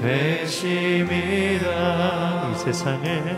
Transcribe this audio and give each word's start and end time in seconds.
되심이라 0.00 1.70
이 2.52 2.54
세상을 2.58 3.36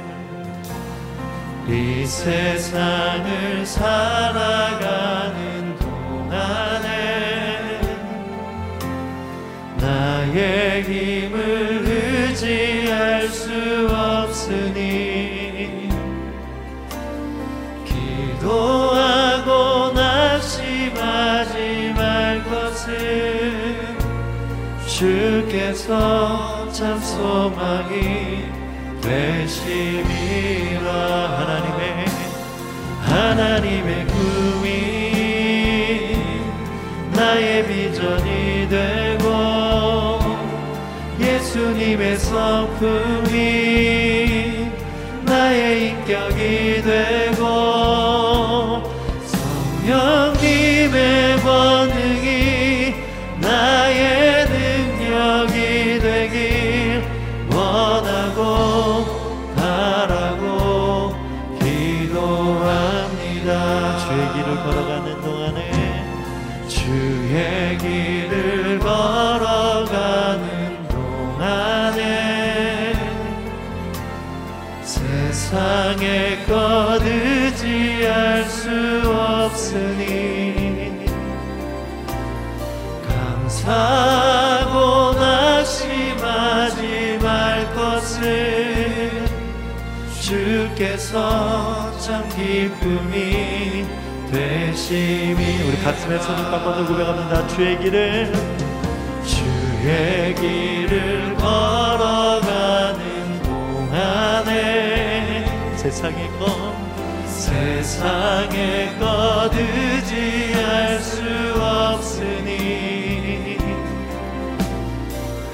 이 1.68 2.04
세상을 2.04 3.64
살아가는 3.64 5.38
동안에 5.78 7.80
나의 9.78 10.82
힘을 10.82 11.38
의지할 11.86 13.28
수 13.28 13.50
없으니 13.88 15.88
기도하고 18.40 19.92
낙심하지 19.94 21.54
말 21.96 22.42
것을 22.44 23.78
주께서 24.86 26.49
참 26.80 26.98
소망이 26.98 28.46
되심이라 29.02 30.88
하나님의 31.36 32.06
하나님의 33.02 34.06
꿈이 34.06 34.66
나의 37.14 37.66
비전이 37.66 38.66
되고 38.70 40.20
예수님의 41.20 42.16
성품이 42.16 43.28
나의 45.26 45.88
인격이 45.90 46.80
되고 46.82 47.79
주께서 91.10 91.98
참 91.98 92.28
기쁨이 92.28 93.84
되심이 94.30 95.62
우리 95.66 95.76
가슴에 95.82 96.18
손을 96.20 96.50
빡빡을 96.50 96.86
고백합니다. 96.86 97.48
주의 97.48 97.76
길을 97.78 98.32
주의 99.24 100.34
길을 100.36 101.34
걸어가는 101.36 103.00
동안에 103.42 104.54
세상의 105.76 106.30
것 106.38 106.72
세상의 107.26 108.96
것 109.00 109.50
의지할 109.52 111.00
수 111.00 111.22
없으니 111.60 113.58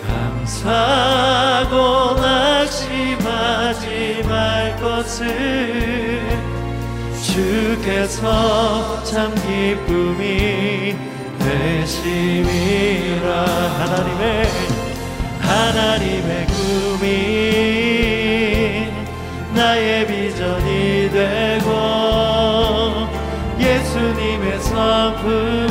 감사하고 0.06 1.77
낙심 2.17 2.25
하지 3.46 4.22
말 4.28 4.76
것을 4.76 6.20
주께서 7.22 9.02
참 9.04 9.34
기쁨이 9.34 10.96
되심이라. 11.38 13.26
하나님의 13.78 14.46
하나님의 15.40 16.46
꿈이 16.46 17.06
나의 19.54 20.06
비전이 20.06 21.10
되고 21.10 21.68
예수님의 23.60 24.60
성품 24.60 25.66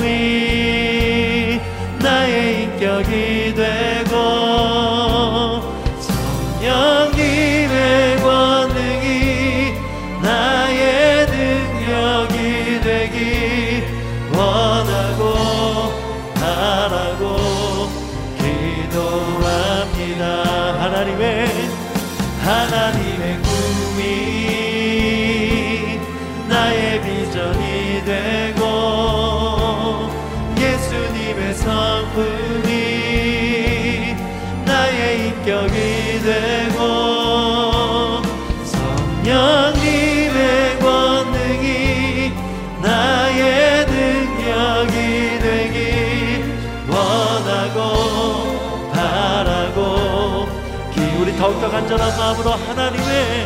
간절한 51.96 52.18
마음으로 52.18 52.52
하나님의 52.52 53.45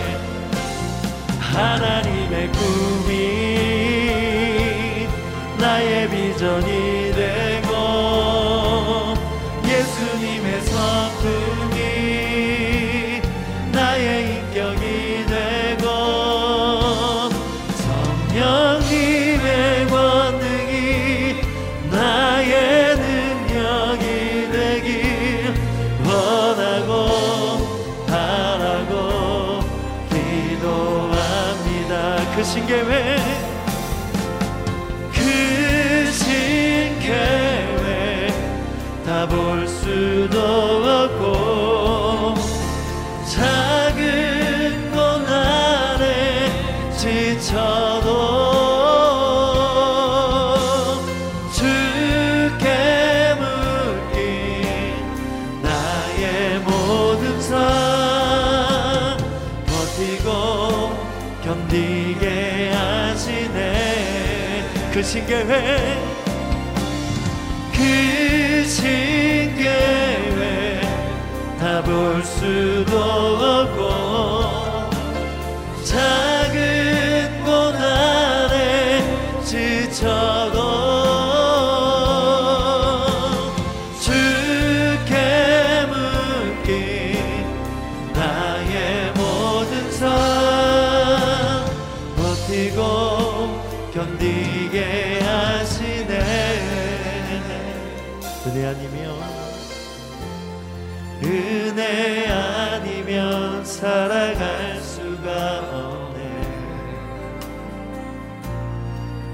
그 64.92 65.04
신계회 65.04 65.98
그 67.72 68.66
신계회 68.66 69.62
다다볼 71.60 72.24
수도 72.24 72.98
없고 72.98 73.99
살아갈 103.80 104.80
수가 104.82 105.60
없네. 105.60 106.20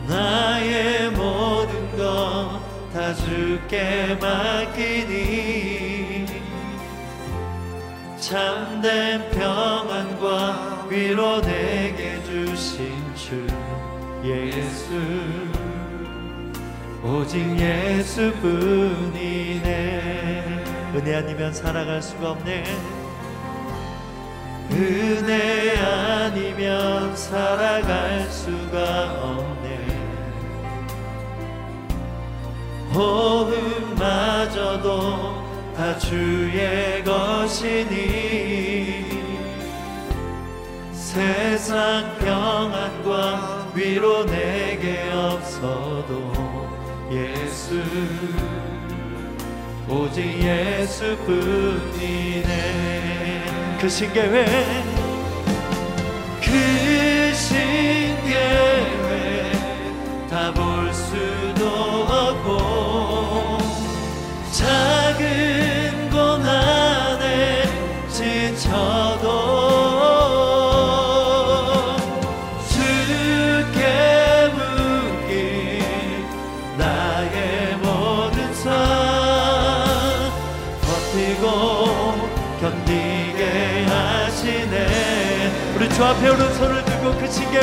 나의 0.07 1.09
모든 1.11 1.97
것 1.97 2.65
다 2.95 3.13
주께 3.13 4.17
맡기니. 4.21 6.25
참된 8.17 9.29
평안과 9.31 10.87
위로 10.89 11.41
내게 11.41 12.23
주신 12.23 12.93
주 13.15 13.45
예수. 14.23 14.93
오직 17.03 17.59
예수뿐이네. 17.59 19.65
은혜 20.95 21.15
아니면 21.15 21.53
살아갈 21.53 22.01
수가 22.01 22.31
없네 22.31 22.63
은혜 24.75 25.77
아니면 25.77 27.15
살아갈 27.15 28.29
수가 28.29 29.21
없네. 29.21 29.85
호흡마저도 32.93 34.75
다 35.77 35.97
주의 35.97 37.01
것이니 37.03 37.95
세상 40.91 42.17
평안과 42.17 43.71
위로 43.73 44.25
내게 44.25 45.09
없어도 45.13 46.33
예수 47.11 47.81
오직 49.87 50.25
예수뿐이네. 50.41 51.75
그 53.79 53.87
신계회 53.87 54.94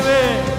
들 0.00 0.51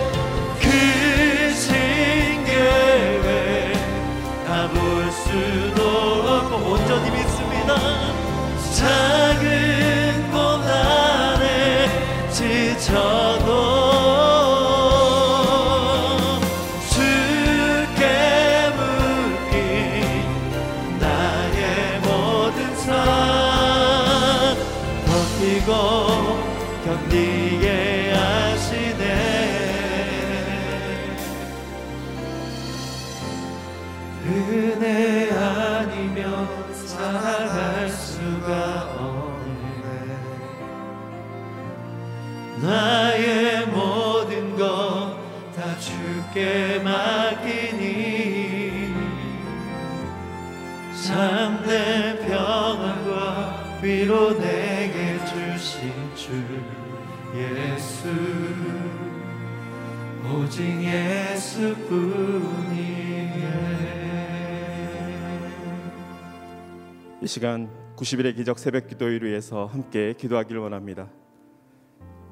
이 67.24 67.26
시간 67.26 67.70
90일의 67.96 68.36
기적 68.36 68.60
새벽 68.60 68.88
기도회를 68.88 69.30
위해서 69.30 69.66
함께 69.66 70.14
기도하기를 70.18 70.60
원합니다. 70.60 71.08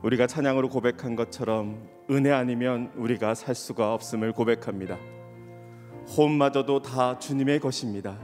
우리가 0.03 0.27
찬양으로 0.27 0.67
고백한 0.67 1.15
것처럼 1.15 1.87
은혜 2.09 2.29
아니면 2.29 2.91
우리가 2.97 3.33
살 3.33 3.55
수가 3.55 3.93
없음을 3.93 4.33
고백합니다. 4.33 4.97
호흡마저도 6.09 6.81
다 6.81 7.17
주님의 7.17 7.61
것입니다. 7.61 8.19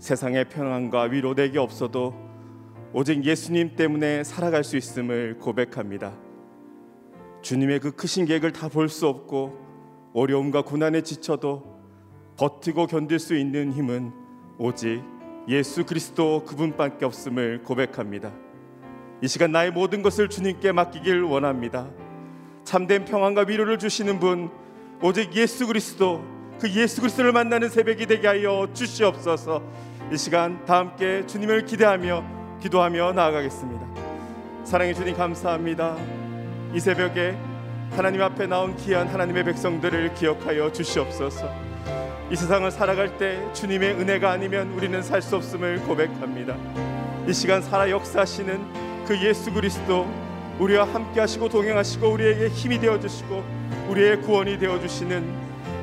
세상의 0.00 0.48
평안과 0.48 1.02
위로 1.02 1.36
내게 1.36 1.60
없어도 1.60 2.14
오직 2.92 3.24
예수님 3.24 3.76
때문에 3.76 4.24
살아갈 4.24 4.64
수 4.64 4.76
있음을 4.76 5.38
고백합니다. 5.38 6.18
주님의 7.42 7.78
그 7.78 7.92
크신 7.92 8.24
계획을 8.24 8.52
다 8.52 8.68
볼 8.68 8.88
수 8.88 9.06
없고 9.06 9.56
어려움과 10.14 10.62
고난에 10.62 11.02
지쳐도 11.02 11.78
버티고 12.36 12.88
견딜 12.88 13.20
수 13.20 13.36
있는 13.36 13.72
힘은 13.72 14.10
오직 14.58 15.00
예수 15.48 15.86
그리스도 15.86 16.44
그분밖에 16.44 17.06
없음을 17.06 17.62
고백합니다. 17.62 18.30
이 19.22 19.28
시간 19.28 19.50
나의 19.50 19.70
모든 19.70 20.02
것을 20.02 20.28
주님께 20.28 20.72
맡기길 20.72 21.22
원합니다. 21.22 21.88
참된 22.64 23.06
평안과 23.06 23.46
위로를 23.48 23.78
주시는 23.78 24.20
분 24.20 24.50
오직 25.00 25.34
예수 25.34 25.66
그리스도 25.66 26.22
그 26.60 26.70
예수 26.74 27.00
그리스도를 27.00 27.32
만나는 27.32 27.70
새벽이 27.70 28.04
되게 28.04 28.26
하여 28.26 28.68
주시옵소서. 28.74 29.62
이 30.12 30.18
시간 30.18 30.64
다 30.66 30.78
함께 30.78 31.24
주님을 31.26 31.64
기대하며 31.64 32.58
기도하며 32.60 33.12
나아가겠습니다. 33.12 33.86
사랑해 34.64 34.92
주님 34.92 35.16
감사합니다. 35.16 35.96
이 36.74 36.80
새벽에 36.80 37.34
하나님 37.92 38.20
앞에 38.20 38.46
나온 38.46 38.76
귀한 38.76 39.08
하나님의 39.08 39.44
백성들을 39.44 40.12
기억하여 40.14 40.70
주시옵소서. 40.72 41.67
이 42.30 42.36
세상을 42.36 42.70
살아갈 42.70 43.16
때 43.16 43.42
주님의 43.54 43.92
은혜가 43.94 44.30
아니면 44.30 44.70
우리는 44.72 45.02
살 45.02 45.22
수 45.22 45.36
없음을 45.36 45.80
고백합니다. 45.80 46.56
이 47.26 47.32
시간 47.32 47.62
살아 47.62 47.88
역사하시는 47.90 49.04
그 49.06 49.18
예수 49.22 49.50
그리스도 49.50 50.06
우리와 50.58 50.84
함께 50.84 51.20
하시고 51.20 51.48
동행하시고 51.48 52.06
우리에게 52.06 52.48
힘이 52.48 52.78
되어 52.78 53.00
주시고 53.00 53.42
우리의 53.88 54.20
구원이 54.20 54.58
되어 54.58 54.78
주시는 54.78 55.24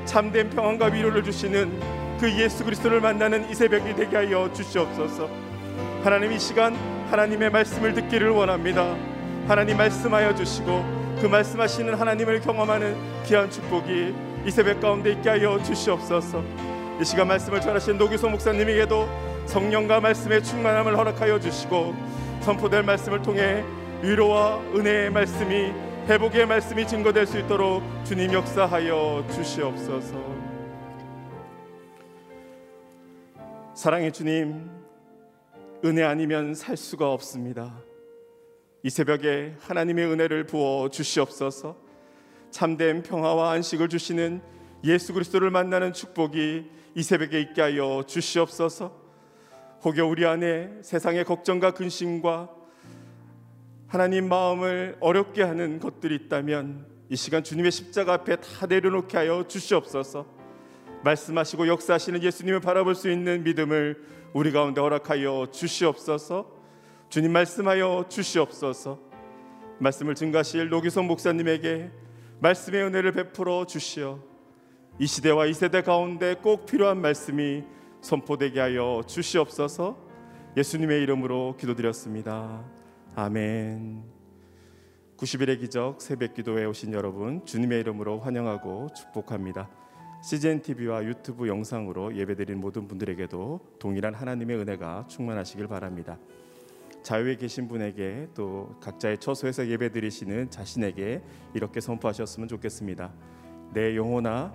참된 0.06 0.52
평안과 0.52 0.88
위로를 0.88 1.24
주시는 1.24 1.80
그 2.20 2.32
예수 2.40 2.64
그리스도를 2.64 3.02
만나는 3.02 3.50
이 3.50 3.56
새벽이 3.56 3.96
되게 3.96 4.16
하여 4.16 4.52
주시옵소서. 4.54 5.28
하나님 6.04 6.32
이 6.32 6.40
시간 6.40 6.76
하나님의 7.10 7.50
말씀을 7.50 7.94
듣기를 7.96 8.30
원합니다. 8.30 8.96
하나님 9.48 9.78
말씀하여 9.78 10.36
주시고 10.36 11.18
그 11.22 11.26
말씀하시는 11.26 11.92
하나님을 11.96 12.42
경험하는 12.42 12.96
귀한 13.26 13.50
축복이 13.50 14.14
이 14.46 14.52
새벽 14.52 14.80
가운데 14.80 15.12
있게 15.14 15.30
하여 15.30 15.62
주시옵소서. 15.64 16.44
이 17.02 17.04
시간 17.04 17.28
말씀을 17.28 17.60
전하신 17.60 17.98
노규소 17.98 18.30
목사님에게도 18.30 19.08
성령과 19.48 20.00
말씀의 20.00 20.44
충만함을 20.44 20.96
허락하여 20.96 21.40
주시고 21.40 21.96
선포될 22.42 22.84
말씀을 22.84 23.24
통해 23.24 23.64
위로와 24.04 24.60
은혜의 24.76 25.10
말씀이 25.10 25.74
회복의 26.08 26.46
말씀이 26.46 26.88
증거될 26.88 27.26
수 27.26 27.40
있도록 27.40 27.82
주님 28.04 28.34
역사하여 28.34 29.26
주시옵소서. 29.32 30.16
사랑의 33.74 34.14
주님, 34.14 34.70
은혜 35.84 36.04
아니면 36.04 36.54
살 36.54 36.78
수가 36.78 37.12
없습니다. 37.12 37.74
이 38.84 38.92
새벽에 38.92 39.56
하나님의 39.60 40.06
은혜를 40.06 40.46
부어 40.46 40.90
주시옵소서. 40.90 41.85
참된 42.56 43.04
평화와 43.04 43.52
안식을 43.52 43.90
주시는 43.90 44.42
예수 44.86 45.12
그리스도를 45.12 45.50
만나는 45.50 45.92
축복이 45.92 46.64
이 46.96 47.04
새벽에 47.04 47.42
있게 47.42 47.62
하여 47.62 48.02
주시옵소서. 48.08 48.96
혹여 49.84 50.08
우리 50.08 50.26
안에 50.26 50.70
세상의 50.82 51.26
걱정과 51.26 51.72
근심과 51.72 52.50
하나님 53.88 54.30
마음을 54.30 54.96
어렵게 55.02 55.44
하는 55.44 55.82
것들이 55.82 56.16
있다면 56.16 56.86
이 57.10 57.18
시간 57.18 57.44
주님의 57.44 57.74
십자가 57.74 58.14
앞에 58.14 58.38
다 58.38 58.68
내려놓게 58.68 59.18
하여 59.18 59.44
주시옵소서. 59.46 60.26
말씀하시고 61.04 61.68
역사하시는 61.68 62.24
예수님을 62.24 62.62
바라볼 62.62 62.96
수 62.96 63.12
있는 63.12 63.44
믿음을 63.44 64.02
우리 64.32 64.54
가운데 64.54 64.80
허락하여 64.80 65.48
주시옵소서. 65.52 66.50
주님 67.10 67.34
말씀하여 67.34 68.06
주시옵소서. 68.08 68.98
말씀을 69.80 70.16
증가하실 70.16 70.70
노기성 70.70 71.08
목사님에게 71.08 72.05
말씀의 72.40 72.84
은혜를 72.84 73.14
베풀어 73.14 73.66
주시어 73.66 74.20
이 75.00 75.08
시대와 75.08 75.46
이 75.46 75.54
세대 75.54 75.82
가운데 75.82 76.36
꼭 76.36 76.66
필요한 76.66 77.02
말씀이 77.02 77.64
선포되게 78.02 78.60
하여 78.60 79.02
주시옵소서. 79.06 79.98
예수님의 80.56 81.02
이름으로 81.02 81.56
기도드렸습니다. 81.58 82.64
아멘. 83.16 84.04
90일의 85.18 85.60
기적 85.60 86.02
새벽 86.02 86.34
기도에 86.34 86.66
오신 86.66 86.94
여러분 86.94 87.46
주님의 87.46 87.82
이름으로 87.82 88.20
환영하고 88.20 88.90
축복합니다. 88.96 89.70
CGN 90.24 90.62
TV와 90.62 91.04
유튜브 91.04 91.48
영상으로 91.48 92.16
예배드린 92.16 92.60
모든 92.60 92.88
분들에게도 92.88 93.78
동일한 93.80 94.14
하나님의 94.14 94.58
은혜가 94.58 95.08
충만하시길 95.08 95.68
바랍니다. 95.68 96.18
자유에 97.06 97.36
계신 97.36 97.68
분에게 97.68 98.30
또 98.34 98.76
각자의 98.82 99.20
처소에서 99.20 99.68
예배 99.68 99.92
드리시는 99.92 100.50
자신에게 100.50 101.22
이렇게 101.54 101.80
선포하셨으면 101.80 102.48
좋겠습니다. 102.48 103.14
내 103.76 103.96
영혼아 103.96 104.52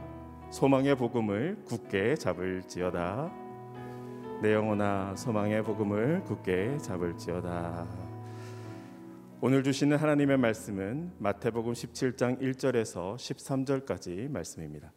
소망의 0.50 0.97
복음을 0.97 1.62
굳게 1.64 2.16
잡을지어다. 2.16 3.33
내 4.42 4.52
영혼아 4.52 5.14
소망의 5.14 5.62
복음을 5.62 6.25
굳게 6.25 6.78
잡을지어다. 6.78 7.87
오늘 9.40 9.62
주시는 9.62 9.97
하나님의 9.97 10.37
말씀은 10.37 11.12
마태복음 11.19 11.73
17장 11.73 12.40
1절에서 12.42 13.14
13절까지 13.14 14.28
말씀입니다. 14.28 14.92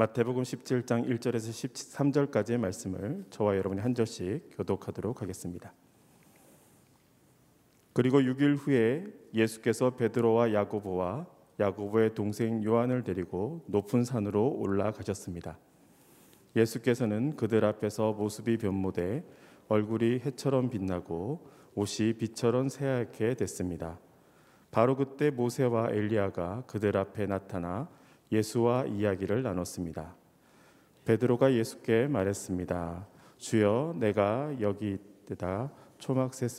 마태복음 0.00 0.44
17장 0.44 1.08
1절에서 1.08 2.30
13절까지의 2.30 2.56
말씀을 2.56 3.24
저와 3.30 3.56
여러분이 3.56 3.80
한 3.80 3.96
절씩 3.96 4.50
교독하도록 4.56 5.20
하겠습니다. 5.20 5.74
그리고 7.94 8.20
6일 8.20 8.58
후에 8.58 9.06
예수께서 9.34 9.96
베드로와 9.96 10.52
야고보와 10.52 11.26
야고보의 11.58 12.14
동생 12.14 12.62
요한을 12.62 13.02
데리고 13.02 13.64
높은 13.66 14.04
산으로 14.04 14.48
올라가셨습니다. 14.60 15.58
예수께서는 16.54 17.34
그들 17.34 17.64
앞에서 17.64 18.12
모습이 18.12 18.56
변모돼 18.58 19.24
얼굴이 19.66 20.20
해처럼 20.20 20.70
빛나고 20.70 21.44
옷이 21.74 22.12
빛처럼 22.12 22.68
새하얗게 22.68 23.34
됐습니다. 23.34 23.98
바로 24.70 24.94
그때 24.94 25.30
모세와 25.30 25.90
엘리야가 25.90 26.66
그들 26.68 26.96
앞에 26.96 27.26
나타나 27.26 27.88
예수와 28.30 28.86
이야기를 28.86 29.42
나눴습니다. 29.42 30.14
베드로가 31.04 31.52
예수께 31.52 32.06
말했습니다. 32.08 33.06
주여 33.38 33.94
내가 33.98 34.54
여기 34.60 34.98
있다 35.30 35.70
초막셋 35.98 36.50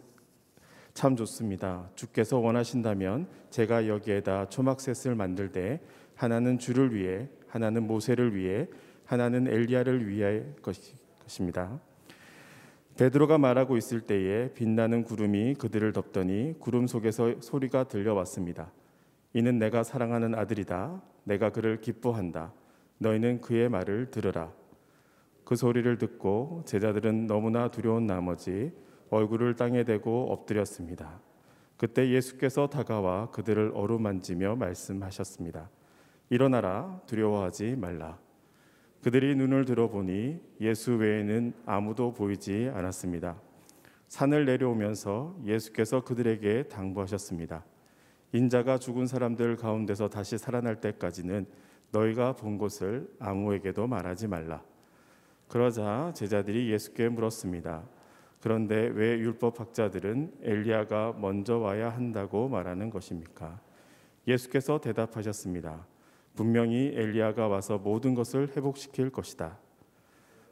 참 0.94 1.16
좋습니다. 1.16 1.90
주께서 1.96 2.40
원하신다면 2.40 3.28
제가 3.52 3.88
여기에다 3.88 4.50
초막셋을 4.50 5.16
만들 5.16 5.52
때 5.52 5.80
하나는 6.16 6.58
주를 6.58 6.94
위해 6.94 7.30
하나는 7.48 7.88
모세를 7.88 8.36
위해 8.36 8.68
하나는 9.06 9.48
엘리야를 9.48 10.08
위해 10.08 10.44
것입니다. 10.62 11.80
베드로가 12.98 13.38
말하고 13.38 13.78
있을 13.78 14.02
때에 14.02 14.52
빛나는 14.54 15.04
구름이 15.04 15.56
그들을 15.56 15.94
덮더니 15.94 16.56
구름 16.60 16.86
속에서 16.86 17.40
소리가 17.40 17.86
들려왔습니다. 17.86 18.72
이는 19.34 19.58
내가 19.58 19.84
사랑하는 19.84 20.36
아들이다. 20.36 21.02
내가 21.24 21.52
그를 21.52 21.82
기뻐한다. 21.82 22.54
너희는 22.98 23.42
그의 23.42 23.70
말을 23.70 24.12
들으라. 24.12 24.52
그 25.44 25.56
소리를 25.56 25.98
듣고 25.98 26.64
제자들은 26.66 27.28
너무나 27.28 27.70
두려운 27.70 28.06
나머지 28.06 28.72
얼굴을 29.10 29.56
땅에 29.56 29.84
대고 29.84 30.32
엎드렸습니다. 30.32 31.20
그때 31.78 32.10
예수께서 32.10 32.68
다가와 32.68 33.32
그들을 33.32 33.72
어루만지며 33.74 34.58
말씀하셨습니다. 34.58 35.70
일어나라 36.30 37.02
두려워하지 37.08 37.78
말라. 37.78 38.20
그들이 39.02 39.36
눈을 39.36 39.66
들어보니 39.66 40.42
예수 40.62 40.96
외에는 40.96 41.54
아무도 41.66 42.14
보이지 42.14 42.70
않았습니다. 42.74 43.42
산을 44.10 44.46
내려오면서 44.46 45.38
예수께서 45.46 46.04
그들에게 46.04 46.64
당부하셨습니다. 46.64 47.64
인자가 48.32 48.78
죽은 48.78 49.08
사람들 49.08 49.56
가운데서 49.56 50.10
다시 50.10 50.38
살아날 50.38 50.80
때까지는 50.80 51.48
너희가 51.92 52.34
본 52.34 52.58
것을 52.58 53.10
아무에게도 53.20 53.88
말하지 53.88 54.28
말라. 54.28 54.62
그러자 55.48 56.12
제자들이 56.14 56.72
예수께 56.72 57.10
물었습니다. 57.10 57.84
그런데 58.40 58.76
왜 58.76 59.18
율법 59.18 59.60
학자들은 59.60 60.34
엘리야가 60.44 61.16
먼저 61.18 61.58
와야 61.58 61.90
한다고 61.90 62.48
말하는 62.48 62.90
것입니까? 62.92 63.60
예수께서 64.28 64.80
대답하셨습니다. 64.80 65.88
분명히 66.36 66.94
엘리야가 66.96 67.48
와서 67.48 67.80
모든 67.80 68.14
것을 68.14 68.56
회복시킬 68.56 69.10
것이다. 69.10 69.58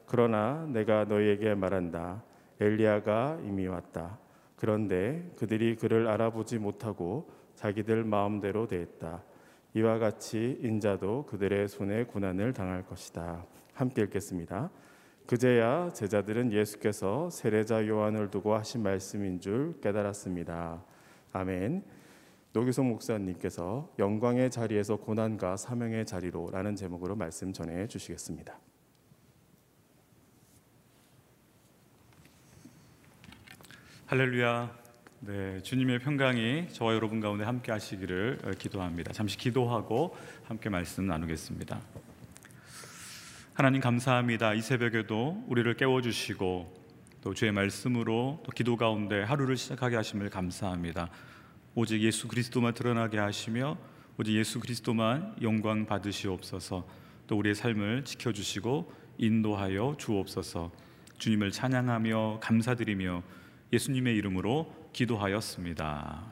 그러나 0.07 0.65
내가 0.67 1.05
너희에게 1.05 1.53
말한다. 1.53 2.23
엘리야가 2.59 3.39
이미 3.43 3.67
왔다. 3.67 4.17
그런데 4.55 5.31
그들이 5.37 5.75
그를 5.75 6.07
알아보지 6.07 6.57
못하고 6.57 7.29
자기들 7.57 8.03
마음대로 8.03 8.67
대했다. 8.67 9.23
이와 9.73 9.97
같이 9.97 10.59
인자도 10.61 11.25
그들의 11.25 11.67
손에 11.67 12.03
고난을 12.05 12.53
당할 12.53 12.85
것이다. 12.85 13.45
함께 13.73 14.03
읽겠습니다. 14.03 14.69
그제야 15.25 15.91
제자들은 15.91 16.53
예수께서 16.53 17.29
세례자 17.31 17.87
요한을 17.87 18.29
두고 18.29 18.53
하신 18.53 18.83
말씀인 18.83 19.39
줄 19.41 19.79
깨달았습니다. 19.81 20.83
아멘. 21.33 21.83
노기성 22.53 22.89
목사님께서 22.89 23.91
영광의 23.97 24.51
자리에서 24.51 24.97
고난과 24.97 25.57
사명의 25.57 26.05
자리로라는 26.05 26.75
제목으로 26.75 27.15
말씀 27.15 27.51
전해 27.53 27.87
주시겠습니다. 27.87 28.57
할렐루야. 34.05 34.86
네, 35.19 35.59
주님의 35.63 35.97
평강이 35.97 36.67
저와 36.73 36.93
여러분 36.93 37.19
가운데 37.19 37.43
함께 37.43 37.71
하시기를 37.71 38.39
어, 38.43 38.51
기도합니다. 38.51 39.11
잠시 39.13 39.35
기도하고 39.35 40.15
함께 40.43 40.69
말씀 40.69 41.07
나누겠습니다. 41.07 41.81
하나님 43.55 43.81
감사합니다. 43.81 44.53
이 44.53 44.61
새벽에도 44.61 45.43
우리를 45.47 45.73
깨워 45.73 46.03
주시고 46.03 46.71
또 47.21 47.33
주의 47.33 47.51
말씀으로 47.51 48.43
또 48.45 48.51
기도 48.51 48.77
가운데 48.77 49.23
하루를 49.23 49.57
시작하게 49.57 49.95
하심을 49.95 50.29
감사합니다. 50.29 51.09
오직 51.73 51.99
예수 52.01 52.27
그리스도만 52.27 52.75
드러나게 52.75 53.17
하시며 53.17 53.75
오직 54.19 54.33
예수 54.33 54.59
그리스도만 54.59 55.37
영광 55.41 55.87
받으시옵소서. 55.87 56.87
또 57.25 57.37
우리의 57.39 57.55
삶을 57.55 58.05
지켜 58.05 58.31
주시고 58.31 58.93
인도하여 59.17 59.95
주옵소서. 59.97 60.71
주님을 61.17 61.49
찬양하며 61.49 62.41
감사드리며 62.43 63.23
예수님의 63.73 64.15
이름으로 64.15 64.86
기도하였습니다. 64.97 66.23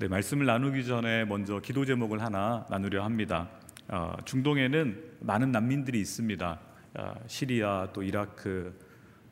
네, 0.00 0.08
말씀을 0.08 0.46
나누기 0.46 0.84
전에 0.84 1.24
먼저 1.24 1.60
기도 1.60 1.84
제목을 1.84 2.20
하나 2.20 2.66
나누려 2.70 3.04
합니다. 3.04 3.48
어, 3.86 4.16
중동에는 4.24 5.12
많은 5.20 5.52
난민들이 5.52 6.00
있습니다. 6.00 6.60
어, 6.94 7.14
시리아 7.28 7.88
또 7.92 8.02
이라크 8.02 8.76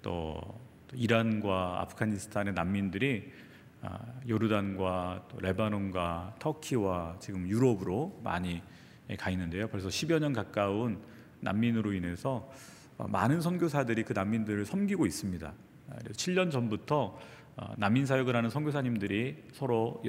또, 0.00 0.40
또 0.86 0.96
이란과 0.96 1.80
아프가니스탄의 1.80 2.54
난민들이 2.54 3.32
아, 3.82 3.98
요르단과 4.28 5.26
또 5.30 5.40
레바논과 5.40 6.36
터키와 6.38 7.16
지금 7.18 7.48
유럽으로 7.48 8.20
많이 8.22 8.62
가 9.18 9.28
있는데요. 9.30 9.66
벌써 9.66 9.88
10여 9.88 10.20
년 10.20 10.32
가까운 10.32 11.02
난민으로 11.40 11.94
인해서 11.94 12.48
어, 12.96 13.08
많은 13.08 13.40
선교사들이 13.40 14.04
그 14.04 14.12
난민들을 14.12 14.66
섬기고 14.66 15.04
있습니다. 15.04 15.52
7년 16.12 16.50
전부터 16.50 16.96
어, 16.96 17.18
난민 17.76 18.06
사역을 18.06 18.34
하는 18.34 18.50
선교사님들이 18.50 19.44
서로 19.52 20.02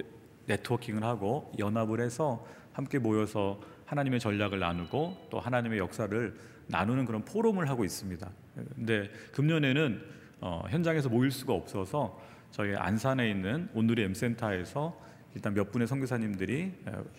네트워킹을 0.47 1.03
하고 1.03 1.51
연합을 1.59 2.01
해서 2.01 2.45
함께 2.73 2.99
모여서 2.99 3.59
하나님의 3.85 4.19
전략을 4.19 4.59
나누고 4.59 5.27
또 5.29 5.39
하나님의 5.39 5.79
역사를 5.79 6.33
나누는 6.67 7.05
그런 7.05 7.25
포럼을 7.25 7.69
하고 7.69 7.83
있습니다. 7.83 8.29
근데 8.75 9.09
금년에는 9.33 10.01
어, 10.39 10.63
현장에서 10.69 11.09
모일 11.09 11.31
수가 11.31 11.53
없어서 11.53 12.19
저희 12.51 12.75
안산에 12.75 13.29
있는 13.29 13.69
온누리 13.73 14.03
M센터에서 14.03 14.99
일단 15.35 15.53
몇 15.53 15.71
분의 15.71 15.87
선교사님들이 15.87 16.73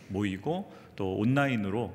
모이고 0.08 0.72
또 0.96 1.16
온라인으로 1.16 1.92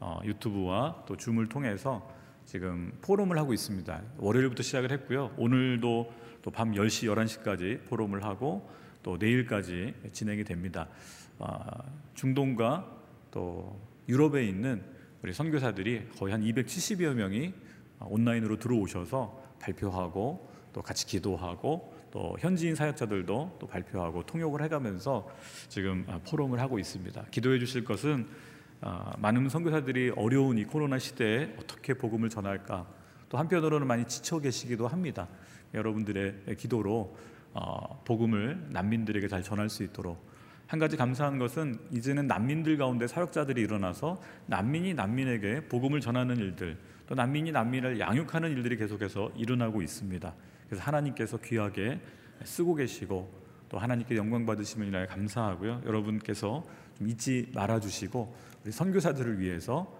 어, 0.00 0.20
유튜브와 0.24 1.04
또 1.06 1.16
줌을 1.16 1.48
통해서 1.48 2.08
지금 2.44 2.92
포럼을 3.02 3.38
하고 3.38 3.52
있습니다. 3.52 4.02
월요일부터 4.18 4.62
시작을 4.62 4.90
했고요. 4.92 5.30
오늘도 5.36 6.12
또 6.42 6.50
밤 6.50 6.72
10시, 6.72 7.08
11시까지 7.08 7.84
포럼을 7.86 8.24
하고 8.24 8.68
또 9.02 9.16
내일까지 9.16 9.94
진행이 10.12 10.44
됩니다. 10.44 10.88
아, 11.38 11.82
중동과 12.14 12.98
또 13.30 13.80
유럽에 14.08 14.44
있는 14.44 14.82
우리 15.22 15.32
선교사들이 15.32 16.08
거의 16.18 16.32
한 16.32 16.42
270여 16.42 17.14
명이 17.14 17.52
온라인으로 18.00 18.58
들어오셔서 18.58 19.42
발표하고 19.60 20.50
또 20.72 20.82
같이 20.82 21.06
기도하고 21.06 21.94
또 22.10 22.36
현지인 22.40 22.74
사역자들도 22.74 23.56
또 23.60 23.66
발표하고 23.66 24.24
통역을 24.24 24.62
해가면서 24.64 25.28
지금 25.68 26.04
아, 26.08 26.18
포럼을 26.28 26.60
하고 26.60 26.78
있습니다. 26.78 27.26
기도해 27.30 27.58
주실 27.58 27.84
것은 27.84 28.26
아, 28.80 29.12
많은 29.18 29.48
선교사들이 29.48 30.12
어려운 30.16 30.58
이 30.58 30.64
코로나 30.64 30.98
시대에 30.98 31.54
어떻게 31.58 31.94
복음을 31.94 32.28
전할까 32.30 32.86
또 33.28 33.38
한편으로는 33.38 33.86
많이 33.86 34.04
지쳐 34.06 34.40
계시기도 34.40 34.88
합니다. 34.88 35.28
여러분들의 35.74 36.56
기도로 36.56 37.16
어, 37.52 38.02
복음을 38.04 38.68
난민들에게 38.70 39.26
잘 39.28 39.42
전할 39.42 39.68
수 39.68 39.82
있도록 39.82 40.30
한 40.66 40.78
가지 40.78 40.96
감사한 40.96 41.38
것은 41.38 41.78
이제는 41.90 42.28
난민들 42.28 42.76
가운데 42.76 43.08
사역자들이 43.08 43.60
일어나서 43.60 44.20
난민이 44.46 44.94
난민에게 44.94 45.66
복음을 45.66 46.00
전하는 46.00 46.36
일들 46.36 46.78
또 47.08 47.16
난민이 47.16 47.50
난민을 47.50 47.98
양육하는 47.98 48.52
일들이 48.52 48.76
계속해서 48.76 49.32
일어나고 49.36 49.82
있습니다. 49.82 50.32
그래서 50.68 50.84
하나님께서 50.84 51.38
귀하게 51.38 52.00
쓰고 52.44 52.76
계시고 52.76 53.40
또 53.68 53.78
하나님께 53.78 54.16
영광 54.16 54.46
받으심을 54.46 54.86
인하여 54.86 55.06
감사하고요. 55.06 55.82
여러분께서 55.86 56.62
좀 56.96 57.08
잊지 57.08 57.50
말아 57.52 57.80
주시고 57.80 58.32
우리 58.62 58.70
선교사들을 58.70 59.40
위해서 59.40 59.92
아, 59.92 59.99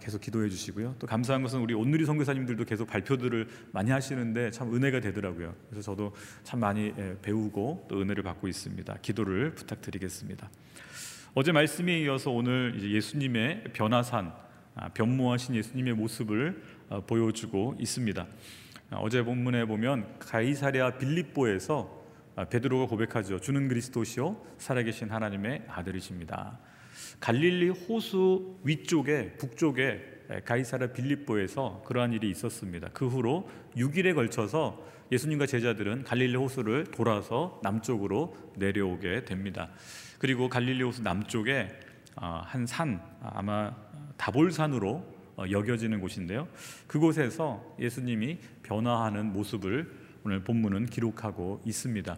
계속 0.00 0.20
기도해 0.20 0.48
주시고요. 0.48 0.96
또 0.98 1.06
감사한 1.06 1.42
것은 1.42 1.60
우리 1.60 1.74
온누리 1.74 2.04
선교사님들도 2.06 2.64
계속 2.64 2.86
발표들을 2.88 3.48
많이 3.72 3.90
하시는데 3.90 4.50
참 4.50 4.74
은혜가 4.74 5.00
되더라고요. 5.00 5.54
그래서 5.70 5.92
저도 5.92 6.14
참 6.42 6.60
많이 6.60 6.92
예, 6.98 7.16
배우고 7.22 7.86
또 7.88 8.00
은혜를 8.00 8.22
받고 8.22 8.48
있습니다. 8.48 8.96
기도를 9.02 9.54
부탁드리겠습니다. 9.54 10.50
어제 11.34 11.52
말씀에 11.52 12.00
이어서 12.02 12.30
오늘 12.30 12.80
예수님의 12.80 13.64
변화산, 13.72 14.32
아, 14.74 14.88
변모하신 14.90 15.54
예수님의 15.56 15.94
모습을 15.94 16.62
어, 16.88 17.00
보여주고 17.04 17.76
있습니다. 17.78 18.26
아, 18.90 18.96
어제 18.96 19.22
본문에 19.22 19.64
보면 19.64 20.18
가이사랴 20.18 20.98
빌립보에서 20.98 22.04
베드로가 22.50 22.86
고백하죠. 22.86 23.40
주는 23.40 23.68
그리스도시요 23.68 24.44
살아계신 24.58 25.10
하나님의 25.10 25.64
아들이십니다. 25.68 26.58
갈릴리 27.20 27.68
호수 27.70 28.58
위쪽에 28.64 29.32
북쪽에 29.38 30.14
가이사라 30.44 30.88
빌립보에서 30.88 31.82
그러한 31.86 32.12
일이 32.12 32.30
있었습니다. 32.30 32.88
그 32.92 33.06
후로 33.06 33.48
6일에 33.76 34.14
걸쳐서 34.14 34.82
예수님과 35.12 35.46
제자들은 35.46 36.04
갈릴리 36.04 36.36
호수를 36.36 36.84
돌아서 36.86 37.60
남쪽으로 37.62 38.36
내려오게 38.56 39.24
됩니다. 39.24 39.70
그리고 40.18 40.48
갈릴리 40.48 40.82
호수 40.82 41.02
남쪽에 41.02 41.68
어, 42.16 42.42
한산 42.44 43.02
아마 43.20 43.74
다볼산으로 44.16 45.14
어, 45.36 45.44
여겨지는 45.50 46.00
곳인데요. 46.00 46.48
그곳에서 46.86 47.76
예수님이 47.78 48.38
변화하는 48.62 49.32
모습을 49.32 49.90
오늘 50.24 50.42
본문은 50.42 50.86
기록하고 50.86 51.60
있습니다. 51.66 52.16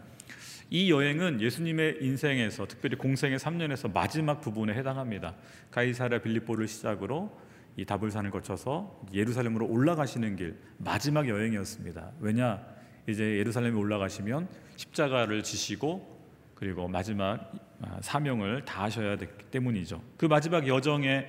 이 0.68 0.90
여행은 0.90 1.40
예수님의 1.40 1.98
인생에서 2.00 2.66
특별히 2.66 2.96
공생의 2.96 3.38
3년에서 3.38 3.92
마지막 3.92 4.40
부분에 4.40 4.74
해당합니다. 4.74 5.35
가이사랴 5.70 6.22
빌립보를 6.22 6.66
시작으로 6.66 7.38
이 7.76 7.85
다불산을 7.85 8.31
거쳐서 8.31 9.02
예루살렘으로 9.12 9.66
올라가시는 9.66 10.37
길 10.37 10.59
마지막 10.79 11.29
여행이었습니다. 11.29 12.12
왜냐 12.20 12.66
이제 13.07 13.38
예루살렘에 13.38 13.74
올라가시면 13.74 14.48
십자가를 14.76 15.42
지시고 15.42 16.16
그리고 16.55 16.88
마지막 16.88 17.52
아, 17.83 17.98
사명을 18.00 18.64
다하셔야 18.64 19.16
되기 19.16 19.33
때문이죠. 19.50 20.02
그 20.16 20.26
마지막 20.26 20.66
여정의 20.66 21.29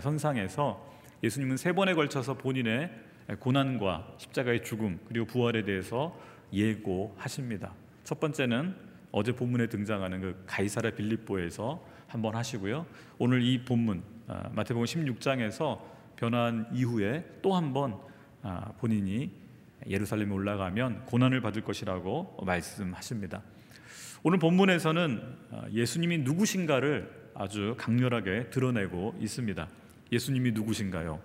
선상에서 0.00 0.92
예수님은 1.22 1.56
세 1.56 1.72
번에 1.72 1.94
걸쳐서 1.94 2.34
본인의 2.34 2.90
고난과 3.38 4.16
십자가의 4.18 4.62
죽음 4.64 4.98
그리고 5.08 5.26
부활에 5.26 5.62
대해서 5.62 6.18
예고하십니다. 6.52 7.72
첫 8.04 8.20
번째는 8.20 8.74
어제 9.12 9.32
본문에 9.32 9.68
등장하는 9.68 10.20
그 10.20 10.44
가이사라 10.46 10.90
빌립보에서 10.90 11.82
한번 12.06 12.34
하시고요. 12.36 12.86
오늘 13.18 13.42
이 13.42 13.64
본문 13.64 14.02
아, 14.28 14.50
마태복음 14.52 14.84
16장에서 14.84 15.80
변한 16.16 16.66
이후에 16.72 17.24
또 17.40 17.54
한번 17.54 17.98
아, 18.42 18.72
본인이 18.78 19.30
예루살렘에 19.88 20.30
올라가면 20.30 21.06
고난을 21.06 21.40
받을 21.40 21.62
것이라고 21.62 22.44
말씀하십니다. 22.44 23.42
오늘 24.22 24.38
본문에서는 24.38 25.22
아, 25.52 25.64
예수님이 25.72 26.18
누구신가를 26.18 27.30
아주 27.34 27.74
강렬하게 27.78 28.50
드러내고 28.50 29.16
있습니다. 29.18 29.66
예수님이 30.12 30.52
누구신가요? 30.52 31.20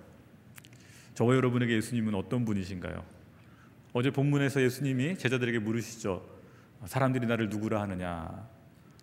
저와 1.14 1.36
여러분에게 1.36 1.76
예수님은 1.76 2.16
어떤 2.16 2.46
분이신가요? 2.46 3.04
어제 3.92 4.12
본문에서 4.12 4.62
예수님이 4.62 5.18
제자들에게 5.18 5.60
물으시죠. 5.60 6.39
사람들이 6.86 7.28
나를 7.28 7.50
누구라 7.50 7.82
하느냐? 7.82 8.48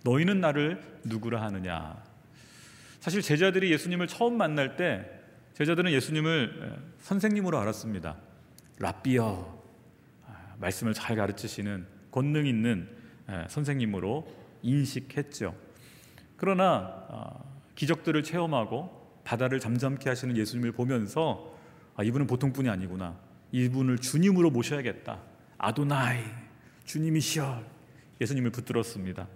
너희는 0.05 0.41
나를 0.41 0.81
누구라 1.05 1.43
하느냐? 1.43 2.03
사실 3.01 3.23
제자들이 3.23 3.73
예수님을 3.73 4.07
처음 4.07 4.37
만날 4.37 4.77
때 4.77 5.09
제자들은 5.55 5.93
예수님을 5.93 6.95
선생님으로 7.01 7.59
알았습니다. 7.59 8.17
라비어 8.79 9.62
아, 10.27 10.55
말씀을 10.59 10.93
잘 10.93 11.17
가르치시는 11.17 11.87
권능 12.11 12.47
있는 12.47 12.89
선생님으로 13.49 14.27
인식했죠. 14.62 15.55
그러나 16.37 17.07
아, 17.09 17.31
기적들을 17.75 18.23
체험하고 18.23 19.21
바다를 19.25 19.61
잠잠케 19.61 20.09
하시는 20.09 20.37
예수님을 20.37 20.73
보면서 20.73 21.55
아, 21.95 22.03
이분은 22.03 22.27
보통 22.27 22.53
분이 22.53 22.69
아니구나. 22.69 23.19
이분을 23.53 23.99
주님으로 23.99 24.51
모셔야겠다. 24.51 25.21
아도나이 25.59 26.23
주님이시여 26.87 27.64
예수님을 28.20 28.51
붙들었습니다. 28.51 29.29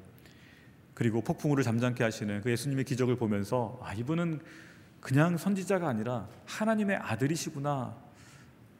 그리고 0.95 1.23
폭풍우를 1.23 1.65
잠잠케 1.65 2.03
하시는 2.03 2.41
그 2.41 2.51
예수님의 2.51 2.85
기적을 2.85 3.17
보면서 3.17 3.79
아 3.83 3.93
이분은 3.95 4.41
그냥 5.01 5.37
선지자가 5.37 5.89
아니라 5.89 6.29
하나님의 6.47 6.97
아들이시구나. 6.97 7.97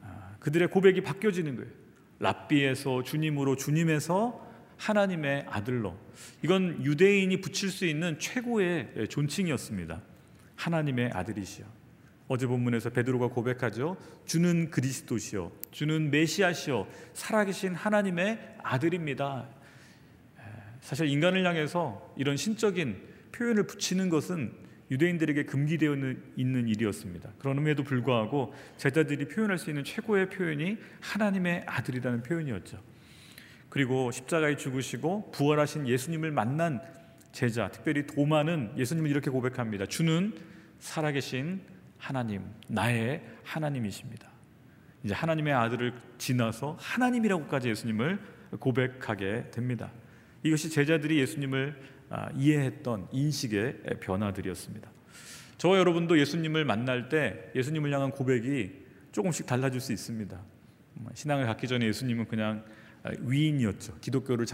아, 0.03 0.35
그들의 0.39 0.69
고백이 0.69 1.01
바뀌어지는 1.01 1.55
거예요. 1.55 1.71
랍비에서 2.19 3.03
주님으로 3.03 3.55
주님에서 3.55 4.49
하나님의 4.77 5.45
아들로. 5.47 5.97
이건 6.43 6.83
유대인이 6.83 7.41
붙일 7.41 7.69
수 7.69 7.85
있는 7.85 8.17
최고의 8.19 9.07
존칭이었습니다. 9.09 10.01
하나님의 10.55 11.11
아들이시여. 11.13 11.65
어제 12.31 12.47
본문에서 12.47 12.91
베드로가 12.91 13.27
고백하죠. 13.27 13.97
주는 14.25 14.71
그리스도시요. 14.71 15.51
주는 15.71 16.09
메시아시요. 16.11 16.87
살아계신 17.11 17.75
하나님의 17.75 18.55
아들입니다. 18.63 19.49
사실 20.79 21.07
인간을 21.07 21.45
향해서 21.45 22.13
이런 22.15 22.37
신적인 22.37 22.95
표현을 23.33 23.67
붙이는 23.67 24.07
것은 24.07 24.53
유대인들에게 24.91 25.43
금기되어 25.43 25.93
있는 26.37 26.69
일이었습니다. 26.69 27.33
그럼에도 27.37 27.83
불구하고 27.83 28.53
제자들이 28.77 29.27
표현할 29.27 29.57
수 29.57 29.69
있는 29.69 29.83
최고의 29.83 30.29
표현이 30.29 30.77
하나님의 31.01 31.65
아들이라는 31.67 32.23
표현이었죠. 32.23 32.79
그리고 33.67 34.09
십자가에 34.09 34.55
죽으시고 34.55 35.31
부활하신 35.31 35.85
예수님을 35.85 36.31
만난 36.31 36.81
제자, 37.33 37.67
특별히 37.71 38.07
도마는 38.07 38.71
예수님을 38.77 39.09
이렇게 39.09 39.29
고백합니다. 39.29 39.85
주는 39.85 40.33
살아계신 40.79 41.80
하나님, 42.01 42.43
나의 42.67 43.21
하나님이십니다. 43.43 44.27
이제 45.03 45.13
하나님의 45.13 45.53
아들을 45.53 45.93
지나서 46.17 46.75
하나님이라고까지 46.79 47.69
예수님을 47.69 48.19
고백하게 48.59 49.51
됩니다. 49.51 49.91
이것이 50.41 50.71
제자들이 50.71 51.19
예수님을 51.19 51.79
아, 52.09 52.29
이해했던 52.35 53.07
인식의 53.11 53.99
변화들이었습니다. 54.01 54.91
저와 55.59 55.77
여러분도 55.77 56.19
예수님을 56.19 56.65
만날 56.65 57.07
때 57.07 57.51
예수님을 57.55 57.93
향한 57.93 58.09
고백이 58.09 58.81
조금씩 59.11 59.45
달라질 59.45 59.79
수 59.79 59.93
있습니다. 59.93 60.41
음, 60.97 61.07
신앙을 61.13 61.45
갖기 61.45 61.67
전에 61.67 61.85
예수님은 61.85 62.27
그냥 62.27 62.65
위인이었죠. 63.19 63.99
기독교를 64.01 64.47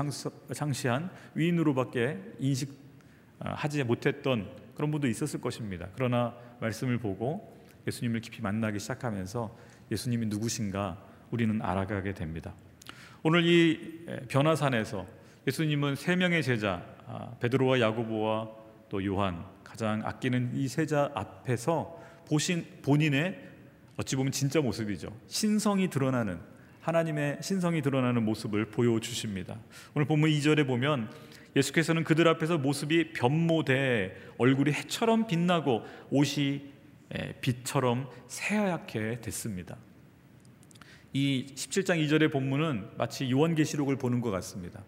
창시한 0.54 1.10
위인으로밖에 1.34 2.20
인식하지 2.40 3.86
못했던 3.86 4.50
그런 4.78 4.92
분도 4.92 5.08
있었을 5.08 5.42
것입니다. 5.42 5.88
그러나 5.96 6.36
말씀을 6.62 7.00
보고 7.00 7.58
예수님을 7.88 8.22
깊이 8.22 8.44
만나기 8.44 8.78
시작하면서 8.78 9.58
예수님이 9.92 10.28
누구신가 10.28 11.04
우리는 11.32 11.60
알아가게 11.64 12.14
됩니다. 12.14 12.54
오늘 13.24 13.44
이 13.44 14.06
변화산에서 14.28 15.08
예수님은 15.48 15.96
세 15.96 16.16
명의 16.16 16.44
제자 16.44 16.86
아, 17.08 17.32
베드로와 17.40 17.80
야고보와 17.80 18.50
또 18.90 19.04
요한 19.04 19.44
가장 19.64 20.06
아끼는 20.06 20.52
이 20.54 20.68
세자 20.68 21.12
앞에서 21.16 22.00
보신 22.28 22.64
본인의 22.84 23.48
어찌 23.98 24.16
보면 24.16 24.32
진짜 24.32 24.62
모습이죠. 24.62 25.12
신성이 25.26 25.90
드러나는 25.90 26.40
하나님의 26.82 27.40
신성이 27.42 27.82
드러나는 27.82 28.24
모습을 28.24 28.66
보여 28.66 29.00
주십니다. 29.00 29.58
오늘 29.96 30.06
본문 30.06 30.30
2절에 30.30 30.68
보면 30.68 31.10
예수께서는 31.58 32.04
그들 32.04 32.28
앞에서 32.28 32.58
모습이 32.58 33.14
변모돼 33.14 34.34
얼굴이 34.38 34.72
해처럼 34.72 35.28
빛나고 35.28 35.84
옷이 36.12 36.74
빛처럼 37.42 38.10
새하얗게 38.28 39.22
됐습니다. 39.22 39.78
이 41.14 41.48
17장 41.56 42.04
2절의 42.06 42.32
본문은 42.32 42.90
마치 42.98 43.30
요한계시록을 43.32 43.98
보는 43.98 44.22
것 44.22 44.30
같습니다. 44.32 44.84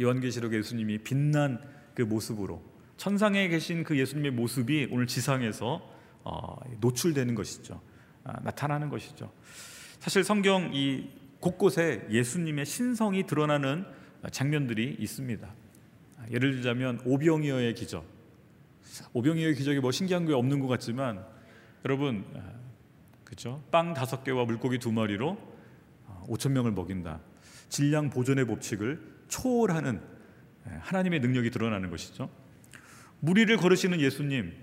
요한계시록에 0.00 0.56
예수님이 0.56 0.98
빛난 0.98 1.60
그 1.94 2.02
모습으로 2.02 2.62
천상에 2.96 3.48
계신 3.48 3.84
그 3.84 3.98
예수님의 3.98 4.30
모습이 4.32 4.88
오늘 4.90 5.06
지상에서 5.06 5.94
어, 6.22 6.56
노출되는 6.80 7.34
것이죠. 7.34 7.80
아, 8.24 8.40
나타나는 8.40 8.88
것이죠. 8.88 9.30
사실 9.98 10.24
성경 10.24 10.74
이 10.74 11.10
곳곳에 11.40 12.06
예수님의 12.10 12.64
신성이 12.64 13.26
드러나는 13.26 13.84
장면들이 14.30 14.96
있습니다. 14.98 15.63
예를 16.30 16.52
들자면 16.52 17.00
오병이어의 17.04 17.74
기적. 17.74 18.04
오병이어의 19.12 19.54
기적이 19.54 19.80
뭐 19.80 19.90
신기한 19.90 20.26
게 20.26 20.32
없는 20.32 20.60
것 20.60 20.68
같지만 20.68 21.24
여러분 21.84 22.24
그렇죠? 23.24 23.62
빵 23.70 23.94
다섯 23.94 24.22
개와 24.24 24.44
물고기 24.44 24.78
두 24.78 24.92
마리로 24.92 25.36
5천 26.28 26.52
명을 26.52 26.72
먹인다. 26.72 27.20
질량 27.68 28.10
보존의 28.10 28.46
법칙을 28.46 29.00
초월하는 29.28 30.00
하나님의 30.80 31.20
능력이 31.20 31.50
드러나는 31.50 31.90
것이죠. 31.90 32.30
무리를 33.20 33.56
걸으시는 33.56 34.00
예수님, 34.00 34.54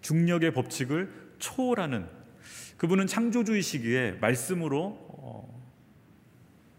중력의 0.00 0.52
법칙을 0.52 1.34
초월하는 1.38 2.06
그분은 2.76 3.06
창조주의 3.06 3.62
시기에 3.62 4.12
말씀으로 4.20 4.98
어, 5.08 5.62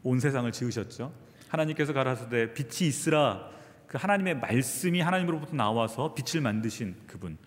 온 0.04 0.19
세상을 0.19 0.51
지으셨죠. 0.51 1.13
하나님께서 1.49 1.93
가라사대 1.93 2.54
빛이 2.54 2.88
있으라 2.88 3.49
그 3.88 3.98
하나님의 3.98 4.39
말씀이 4.39 5.00
하나님으로부터 5.00 5.56
나와서 5.56 6.13
빛을 6.13 6.41
만드신 6.41 6.95
그분. 7.08 7.38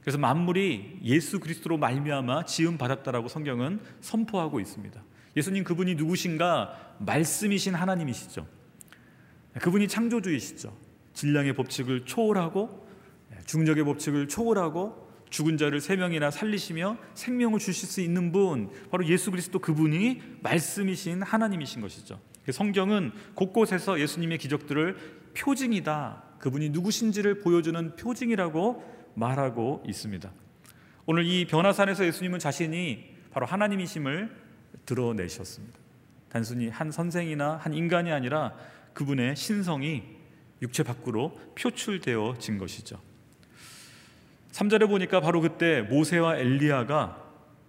그래서 0.00 0.18
만물이 0.18 1.00
예수 1.02 1.40
그리스도로 1.40 1.78
말미암아 1.78 2.44
지음 2.44 2.76
받았다라고 2.76 3.28
성경은 3.28 3.80
선포하고 4.00 4.60
있습니다. 4.60 5.02
예수님 5.36 5.64
그분이 5.64 5.94
누구신가? 5.94 6.96
말씀이신 6.98 7.74
하나님이시죠. 7.74 8.46
그분이 9.60 9.88
창조주이시죠. 9.88 10.76
질량의 11.14 11.54
법칙을 11.54 12.04
초월하고 12.04 12.86
중력의 13.46 13.84
법칙을 13.84 14.28
초월하고 14.28 15.04
죽은 15.30 15.56
자를 15.56 15.80
세 15.80 15.96
명이나 15.96 16.30
살리시며 16.30 16.96
생명을 17.14 17.58
주실 17.58 17.88
수 17.88 18.00
있는 18.00 18.30
분 18.30 18.70
바로 18.90 19.04
예수 19.06 19.30
그리스도 19.30 19.58
그분이 19.58 20.20
말씀이신 20.42 21.22
하나님이신 21.22 21.80
것이죠. 21.80 22.20
성경은 22.52 23.12
곳곳에서 23.34 23.98
예수님의 24.00 24.38
기적들을 24.38 24.96
표징이다. 25.34 26.22
그분이 26.38 26.70
누구신지를 26.70 27.40
보여주는 27.40 27.96
표징이라고 27.96 29.12
말하고 29.14 29.82
있습니다. 29.86 30.30
오늘 31.06 31.24
이 31.26 31.46
변화산에서 31.46 32.04
예수님은 32.06 32.38
자신이 32.38 33.14
바로 33.30 33.46
하나님이심을 33.46 34.34
드러내셨습니다. 34.86 35.78
단순히 36.28 36.68
한 36.68 36.90
선생이나 36.90 37.56
한 37.56 37.74
인간이 37.74 38.12
아니라 38.12 38.54
그분의 38.92 39.36
신성이 39.36 40.02
육체 40.62 40.82
밖으로 40.82 41.38
표출되어진 41.56 42.58
것이죠. 42.58 43.00
3절에 44.52 44.88
보니까 44.88 45.20
바로 45.20 45.40
그때 45.40 45.82
모세와 45.82 46.36
엘리야가 46.38 47.22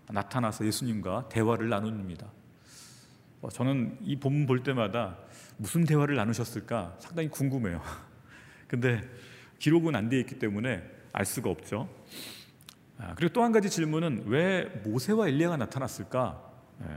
나타나서 0.09 0.65
예수님과 0.65 1.29
대화를 1.29 1.69
나눕니다. 1.69 2.27
어, 3.45 3.49
저는 3.49 3.97
이 4.01 4.15
본문 4.15 4.47
볼 4.47 4.63
때마다 4.63 5.17
무슨 5.57 5.85
대화를 5.85 6.15
나누셨을까 6.15 6.95
상당히 6.99 7.29
궁금해요. 7.29 7.79
근데 8.67 9.07
기록은 9.59 9.95
안 9.95 10.09
되어 10.09 10.19
있기 10.19 10.39
때문에 10.39 10.83
알 11.13 11.25
수가 11.25 11.51
없죠. 11.51 11.87
아, 12.97 13.13
그리고 13.15 13.33
또 13.33 13.43
한 13.43 13.51
가지 13.51 13.69
질문은 13.69 14.23
왜 14.25 14.63
모세와 14.83 15.27
엘리야가 15.27 15.57
나타났을까? 15.57 16.41
예, 16.81 16.87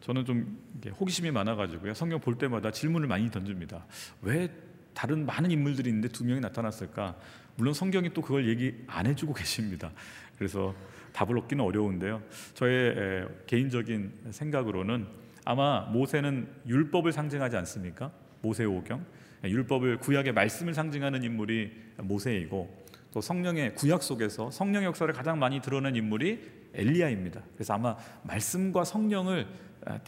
저는 0.00 0.24
좀 0.24 0.58
호기심이 1.00 1.32
많아가지고요. 1.32 1.94
성경 1.94 2.20
볼 2.20 2.38
때마다 2.38 2.70
질문을 2.70 3.08
많이 3.08 3.28
던집니다. 3.28 3.84
왜 4.22 4.48
다른 4.94 5.26
많은 5.26 5.50
인물들이 5.50 5.88
있는데 5.90 6.08
두 6.08 6.24
명이 6.24 6.40
나타났을까? 6.40 7.16
물론 7.56 7.74
성경이 7.74 8.14
또 8.14 8.22
그걸 8.22 8.48
얘기 8.48 8.84
안 8.86 9.06
해주고 9.06 9.34
계십니다. 9.34 9.90
그래서 10.38 10.74
답을 11.12 11.36
얻기는 11.38 11.64
어려운데요. 11.64 12.22
저의 12.54 13.26
개인적인 13.48 14.12
생각으로는 14.30 15.27
아마 15.48 15.80
모세는 15.80 16.46
율법을 16.66 17.10
상징하지 17.10 17.56
않습니까? 17.56 18.12
모세오경 18.42 19.02
예, 19.46 19.48
율법을 19.48 19.96
구약의 19.96 20.34
말씀을 20.34 20.74
상징하는 20.74 21.24
인물이 21.24 21.72
모세이고 22.02 22.84
또 23.10 23.20
성령의 23.22 23.74
구약 23.74 24.02
속에서 24.02 24.50
성령 24.50 24.84
역사를 24.84 25.10
가장 25.14 25.38
많이 25.38 25.62
드러낸 25.62 25.96
인물이 25.96 26.68
엘리야입니다. 26.74 27.40
그래서 27.54 27.72
아마 27.72 27.96
말씀과 28.24 28.84
성령을 28.84 29.46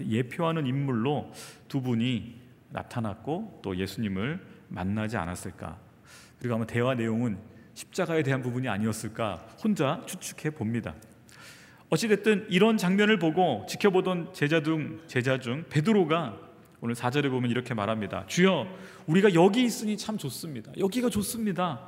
예표하는 0.03 0.67
인물로 0.67 1.33
두 1.69 1.81
분이 1.81 2.39
나타났고 2.69 3.61
또 3.63 3.75
예수님을 3.79 4.45
만나지 4.69 5.17
않았을까. 5.17 5.79
그리고 6.39 6.57
아마 6.57 6.67
대화 6.67 6.95
내용은 6.95 7.39
십자가에 7.73 8.23
대한 8.23 8.43
부분이 8.43 8.69
아니었을까 8.69 9.37
혼자 9.65 10.03
추측해 10.05 10.51
봅니다. 10.51 10.95
어찌됐든 11.91 12.47
이런 12.49 12.77
장면을 12.77 13.19
보고 13.19 13.67
지켜보던 13.69 14.33
제자 14.33 14.63
중 14.63 15.01
제자 15.09 15.39
중 15.41 15.65
베드로가 15.69 16.39
오늘 16.81 16.95
4절에 16.95 17.29
보면 17.31 17.51
이렇게 17.51 17.75
말합니다. 17.75 18.25
주여, 18.27 18.67
우리가 19.07 19.35
여기 19.35 19.65
있으니 19.65 19.99
참 19.99 20.17
좋습니다. 20.17 20.73
여기가 20.79 21.11
좋습니다. 21.11 21.81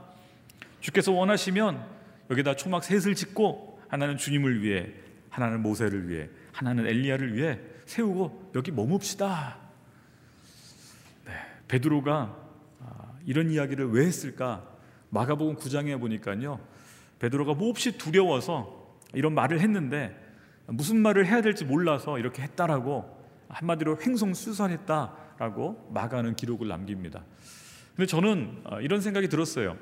주께서 0.80 1.12
원하시면 1.12 1.82
여기다 2.30 2.56
초막 2.56 2.84
셋을 2.84 3.14
짓고 3.14 3.80
하나는 3.88 4.18
주님을 4.18 4.62
위해, 4.62 4.90
하나는 5.30 5.62
모세를 5.62 6.08
위해, 6.08 6.28
하나는 6.52 6.86
엘리야를 6.86 7.34
위해 7.36 7.58
세우고 7.86 8.52
여기 8.54 8.70
머뭅시다. 8.70 9.54
네, 11.26 11.32
베드로가 11.68 12.36
아, 12.80 13.12
이런 13.24 13.50
이야기를 13.50 13.92
왜 13.92 14.04
했을까? 14.04 14.68
마가복음 15.10 15.56
9장에 15.56 15.98
보니까요. 15.98 16.60
베드로가 17.18 17.54
몹시 17.54 17.96
두려워서 17.96 18.81
이런 19.14 19.34
말을 19.34 19.60
했는데 19.60 20.16
무슨 20.66 20.98
말을 20.98 21.26
해야 21.26 21.42
될지 21.42 21.64
몰라서 21.64 22.18
이렇게 22.18 22.42
했다라고 22.42 23.22
한마디로 23.48 23.98
횡성수설했다라고 24.00 25.90
마가는 25.92 26.34
기록을 26.34 26.68
남깁니다. 26.68 27.24
근데 27.94 28.06
저는 28.06 28.62
아, 28.64 28.80
이런 28.80 29.00
생각이 29.00 29.28
들었어요. 29.28 29.76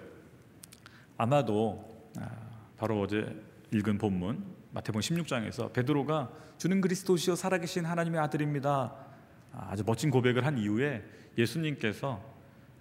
아마도 1.16 2.08
아, 2.18 2.28
바로 2.76 3.00
어제 3.00 3.40
읽은 3.72 3.98
본문 3.98 4.42
마태복음 4.72 5.00
16장에서 5.00 5.72
베드로가 5.72 6.30
주는 6.58 6.80
그리스도시요 6.80 7.36
살아계신 7.36 7.84
하나님의 7.84 8.20
아들입니다. 8.20 8.94
아, 9.52 9.68
아주 9.70 9.84
멋진 9.86 10.10
고백을 10.10 10.44
한 10.44 10.58
이후에 10.58 11.04
예수님께서 11.38 12.20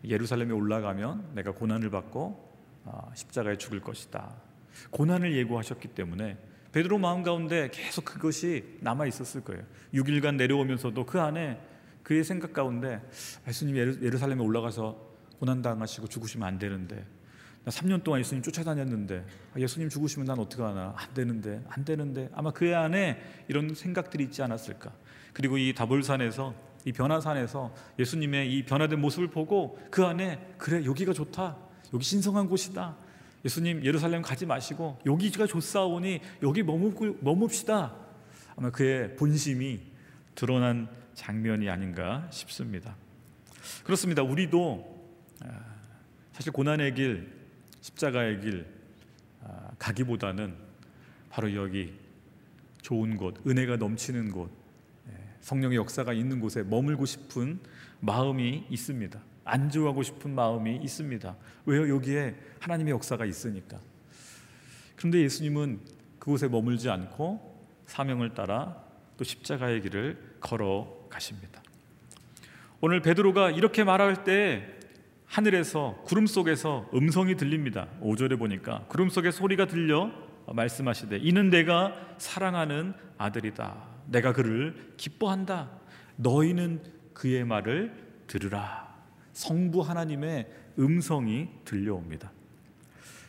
예루살렘에 0.04 0.52
올라가면 0.52 1.36
내가 1.36 1.52
고난을 1.52 1.90
받고 1.92 2.50
아, 2.86 3.12
십자가에 3.14 3.58
죽을 3.58 3.82
것이다. 3.82 4.49
고난을 4.92 5.36
예고하셨기 5.36 5.89
때문에 5.89 6.38
베드로 6.72 6.98
마음 7.00 7.24
가운데 7.24 7.70
계속 7.72 8.06
그것이 8.06 8.78
남아 8.82 9.08
있었을 9.08 9.42
거예요. 9.42 9.63
6일간 9.94 10.36
내려오면서도 10.36 11.06
그 11.06 11.20
안에 11.20 11.60
그의 12.04 12.24
생각 12.24 12.54
가운데 12.54 13.02
예수님 13.48 13.78
예루살렘에 13.78 14.39
올라가서 14.39 15.10
고난 15.39 15.62
당하시고 15.62 16.08
죽으시면 16.08 16.48
안 16.48 16.60
되는데 16.60 17.06
나 17.63 17.72
3년 17.72 18.04
동안 18.04 18.20
예수님 18.22 18.42
쫓아다녔는데 18.42 19.26
아, 19.54 19.60
예수님 19.60 19.89
죽으시면 19.89 20.26
난 20.26 20.39
어떻게 20.39 20.62
하나? 20.62 20.94
안 20.96 21.13
되는데 21.13 21.63
안 21.70 21.84
되는데. 21.86 22.30
아마 22.34 22.52
그의 22.52 22.76
안에 22.76 23.22
이런 23.48 23.74
생각들이 23.74 24.24
있지 24.26 24.42
않았을까. 24.42 24.92
그리고 25.34 25.58
이 25.58 25.74
다볼산에서 25.74 26.54
이 26.86 26.92
변화산에서 26.92 27.74
예수님의 28.00 28.54
이 28.56 28.63
변화된 28.63 29.00
모습을 29.00 29.30
보고 29.30 29.78
그 29.92 30.06
안에 30.06 30.56
그래 30.58 30.86
여기가 30.86 31.13
좋다. 31.13 31.58
여기 31.94 32.04
신성한 32.04 32.48
곳이다 32.48 32.96
예수님 33.45 33.86
예루살렘 33.86 34.21
가지 34.21 34.45
마시고 34.45 34.99
여기가 35.06 35.47
좋사오니 35.47 36.21
여기 36.43 36.63
머물고, 36.63 37.17
머뭅시다. 37.19 37.93
아마 38.56 38.69
그의 38.69 39.15
본심이 39.15 39.80
드러난 40.36 40.89
장면이 41.13 41.69
아닌가 41.69 42.28
싶습니다. 42.32 42.95
그렇습니다. 43.84 44.23
우리도 44.23 45.08
아, 45.41 45.47
사실 46.34 46.52
고난의 46.52 46.93
길 46.95 47.32
십자가의 47.82 48.41
길 48.41 48.65
아, 49.41 49.71
가기보다는 49.80 50.56
바로 51.30 51.54
여기 51.56 51.93
좋은 52.82 53.17
곳, 53.17 53.45
은혜가 53.45 53.78
넘치는 53.78 54.32
곳, 54.32 54.49
예, 55.10 55.13
성령의 55.41 55.78
역사가 55.78 56.13
있는 56.13 56.39
곳에 56.39 56.63
머물고 56.63 57.06
싶은 57.06 57.60
마음이 57.99 58.65
있습니다. 58.69 59.19
안주하고 59.50 60.04
싶은 60.04 60.34
마음이 60.34 60.78
있습니다. 60.78 61.36
왜요? 61.66 61.90
여기에 61.96 62.36
하나님의 62.60 62.92
역사가 62.92 63.26
있으니까. 63.26 63.80
그런데 64.96 65.22
예수님은 65.22 65.80
그곳에 66.20 66.48
머물지 66.48 66.90
않고 66.90 67.68
사명을 67.86 68.34
따라 68.34 68.84
또 69.18 69.24
십자가의 69.24 69.82
길을 69.82 70.38
걸어 70.40 71.08
가십니다. 71.10 71.62
오늘 72.82 73.02
베드로가 73.02 73.52
이렇게 73.52 73.84
말할 73.84 74.24
때 74.24 74.80
하늘에서 75.26 76.02
구름 76.06 76.26
속에서 76.26 76.90
음성이 76.94 77.36
들립니다. 77.36 77.88
5절에 78.02 78.38
보니까 78.40 78.86
구름 78.88 79.10
속에 79.10 79.32
소리가 79.32 79.68
들려 79.68 80.12
말씀하시되 80.48 81.18
이는 81.18 81.50
내가 81.50 81.94
사랑하는 82.18 82.94
아들이다. 83.18 83.76
내가 84.08 84.34
그를 84.34 84.94
기뻐한다. 84.98 85.70
너희는 86.16 86.82
그의 87.14 87.44
말을 87.46 87.94
들으라. 88.28 88.88
성부 89.39 89.80
하나님의 89.80 90.47
음성이 90.80 91.47
들려옵니다. 91.63 92.30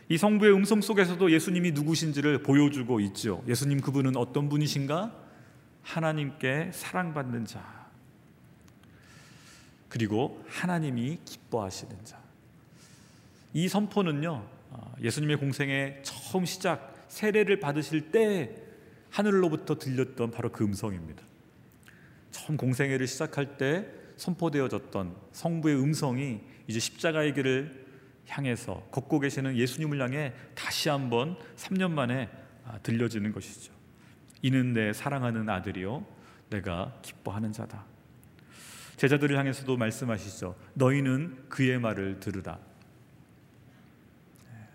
이 0.08 0.18
성부의 0.18 0.52
음성 0.52 0.80
속에서도 0.80 1.30
예수님이 1.30 1.70
누구신지를 1.70 2.42
보여주고 2.42 2.98
있죠. 2.98 3.44
예수님 3.46 3.80
그분은 3.80 4.16
어떤 4.16 4.48
분이신가? 4.48 5.14
하나님께 5.82 6.72
사랑받는 6.72 7.44
자. 7.44 7.88
그리고 9.88 10.44
하나님이 10.48 11.20
기뻐하시는 11.24 12.04
자. 12.04 12.18
이 13.54 13.68
선포는요, 13.68 14.44
아, 14.72 14.92
예수님의 15.00 15.36
공생의 15.36 16.02
처음 16.02 16.44
시작, 16.44 17.06
세례를 17.06 17.60
받으실 17.60 18.10
때 18.10 18.56
하늘로부터 19.10 19.78
들렸던 19.78 20.32
바로 20.32 20.50
그 20.50 20.64
음성입니다. 20.64 21.22
처음 22.32 22.56
공생애를 22.56 23.06
시작할 23.06 23.56
때 23.56 23.99
선포되어졌던 24.20 25.16
성부의 25.32 25.82
음성이 25.82 26.40
이제 26.66 26.78
십자가의 26.78 27.34
길을 27.34 27.86
향해서 28.28 28.86
걷고 28.90 29.18
계시는 29.20 29.56
예수님을 29.56 30.00
향해 30.00 30.34
다시 30.54 30.88
한번 30.88 31.36
3년 31.56 31.90
만에 31.90 32.28
아, 32.64 32.78
들려지는 32.82 33.32
것이죠. 33.32 33.72
이는 34.42 34.72
내 34.74 34.92
사랑하는 34.92 35.48
아들이요 35.48 36.06
내가 36.50 36.98
기뻐하는 37.02 37.52
자다. 37.52 37.84
제자들을 38.96 39.36
향해서도 39.38 39.76
말씀하시죠. 39.76 40.54
너희는 40.74 41.48
그의 41.48 41.80
말을 41.80 42.20
들으라. 42.20 42.58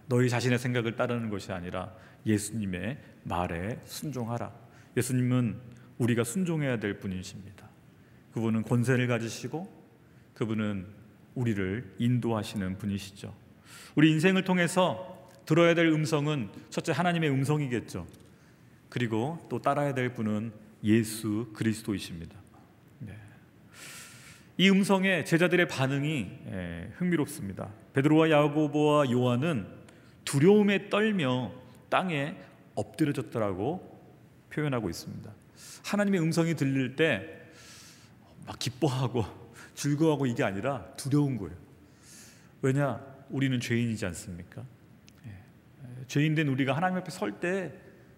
너희 0.08 0.30
자신의 0.30 0.58
생각을 0.58 0.96
따르는 0.96 1.30
것이 1.30 1.52
아니라 1.52 1.94
예수님의 2.26 2.98
말에 3.24 3.80
순종하라. 3.86 4.52
예수님은 4.98 5.60
우리가 6.00 6.24
순종해야 6.24 6.80
될 6.80 7.00
분이십니다. 7.00 7.64
그분은 8.36 8.63
권세를 8.63 9.08
가지시고 9.08 9.65
그분은 10.34 10.88
우리를 11.36 11.95
인도하시는 12.00 12.78
분이시죠. 12.78 13.34
우리 13.95 14.12
인생을 14.12 14.43
통해서 14.43 15.30
들어야 15.45 15.74
될 15.74 15.86
음성은 15.88 16.50
첫째 16.69 16.91
하나님의 16.91 17.30
음성이겠죠. 17.30 18.06
그리고 18.89 19.39
또 19.50 19.62
따라야 19.62 19.93
될 19.93 20.13
분은 20.13 20.52
예수 20.84 21.50
그리스도이십니다. 21.54 22.38
네. 23.00 23.13
이 24.58 24.69
음성에 24.69 25.24
제자들의 25.24 25.69
반응이 25.69 26.32
예, 26.52 26.91
흥미롭습니다. 26.98 27.69
베드로와 27.93 28.32
야고보와 28.32 29.12
요한은 29.12 29.65
두려움에 30.26 30.89
떨며 30.89 31.54
땅에 31.88 32.36
엎드려졌더라고 32.76 33.98
표현하고 34.50 34.89
있습니다. 34.89 35.32
하나님의 35.86 36.19
음성이 36.19 36.56
들릴 36.56 36.98
때 36.98 37.45
막 38.46 38.58
기뻐하고 38.60 39.26
즐거워하고 39.76 40.26
이게 40.26 40.44
아니라 40.44 40.86
두려운 40.96 41.38
거예요. 41.38 41.56
왜냐? 42.62 43.02
우리는 43.30 43.60
죄인이지 43.60 44.06
않습니까? 44.08 44.64
예. 45.26 45.32
죄인된 46.08 46.48
우리가 46.48 46.76
하나님 46.76 46.98
앞에 46.98 47.10
설때 47.12 47.74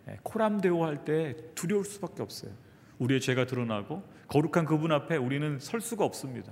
예, 0.08 0.20
코람데오 0.24 0.84
할 0.86 1.04
때 1.04 1.36
두려울 1.56 1.86
수밖에 1.86 2.22
없어요. 2.22 2.52
우리의 3.00 3.22
죄가 3.22 3.46
드러나고 3.46 4.04
거룩한 4.28 4.66
그분 4.66 4.92
앞에 4.92 5.18
우리는 5.18 5.60
설 5.60 5.82
수가 5.82 6.04
없습니다. 6.06 6.52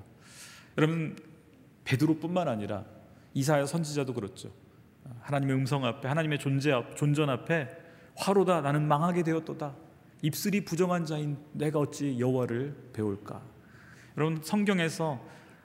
여러분 0.77 1.15
베드로뿐만 1.83 2.47
아니라 2.47 2.85
이사야 3.33 3.65
선지자도 3.65 4.13
그렇죠. 4.13 4.51
하나님의 5.21 5.55
음성 5.55 5.85
앞에 5.85 6.07
하나님의 6.07 6.39
존재 6.39 6.71
앞 6.71 6.95
존전 6.95 7.29
앞에 7.29 7.69
화로다 8.15 8.61
나는 8.61 8.87
망하게 8.87 9.23
되었도다. 9.23 9.75
입술이 10.21 10.65
부정한 10.65 11.05
자인 11.05 11.37
내가 11.51 11.79
어찌 11.79 12.17
여호와를 12.19 12.75
배울까? 12.93 13.41
여러분 14.17 14.41
성경에서 14.41 15.21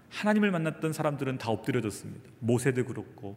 하나님을 0.09 0.51
만났던 0.51 0.93
사람들은 0.93 1.39
다 1.39 1.51
엎드려졌습니다. 1.51 2.31
모세도 2.41 2.85
그렇고 2.85 3.37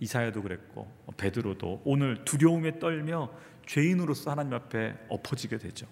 이사야도 0.00 0.42
그랬고 0.42 0.90
베드로도 1.16 1.82
오늘 1.84 2.24
두려움에 2.24 2.78
떨며 2.78 3.32
죄인으로서 3.66 4.30
하나님 4.30 4.54
앞에 4.54 4.94
엎어지게 5.08 5.58
되죠. 5.58 5.86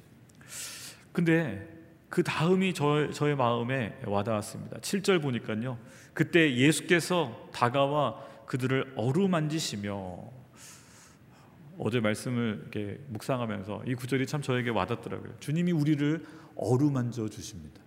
근데 1.12 1.68
그 2.08 2.24
다음이 2.24 2.74
저, 2.74 3.10
저의 3.10 3.36
마음에 3.36 3.96
와닿았습니다. 4.04 4.78
7절 4.78 5.22
보니까요. 5.22 5.78
그때 6.12 6.56
예수께서 6.56 7.48
다가와 7.52 8.26
그들을 8.46 8.94
어루만지시며 8.96 10.18
어제 11.78 12.00
말씀을 12.00 12.60
이렇게 12.62 13.00
묵상하면서 13.08 13.84
이 13.86 13.94
구절이 13.94 14.26
참 14.26 14.42
저에게 14.42 14.70
와닿더라고요. 14.70 15.38
주님이 15.38 15.72
우리를 15.72 16.26
어루만져 16.56 17.28
주십니다. 17.28 17.79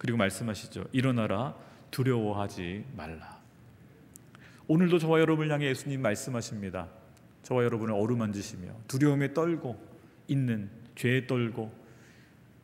예. 0.00 0.02
그리고 0.02 0.16
말씀하시죠. 0.16 0.86
일어나라 0.92 1.54
두려워하지 1.90 2.86
말라. 2.96 3.38
오늘도 4.66 4.98
저와 4.98 5.20
여러분을 5.20 5.52
향해 5.52 5.66
예수님 5.66 6.00
말씀하십니다. 6.00 6.88
저와 7.42 7.64
여러분을 7.64 7.92
어루만지시며 7.92 8.72
두려움에 8.88 9.34
떨고 9.34 9.76
있는 10.26 10.70
죄에 10.94 11.26
떨고 11.26 11.70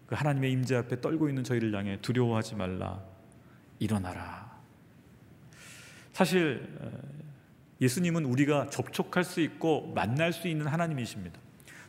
그 0.07 0.15
하나님의 0.15 0.51
임재 0.53 0.77
앞에 0.77 1.01
떨고 1.01 1.29
있는 1.29 1.45
저희를 1.45 1.75
향해 1.75 1.99
두려워하지 2.01 2.55
말라 2.55 3.03
일어나라. 3.81 4.57
사실 6.13 6.75
어, 6.81 6.91
예수님은 7.83 8.25
우리가 8.25 8.71
접촉할 8.71 9.25
수 9.25 9.43
있고 9.43 9.93
만날 9.95 10.33
수 10.33 10.49
있는 10.49 10.67
하나님이십니다. 10.67 11.39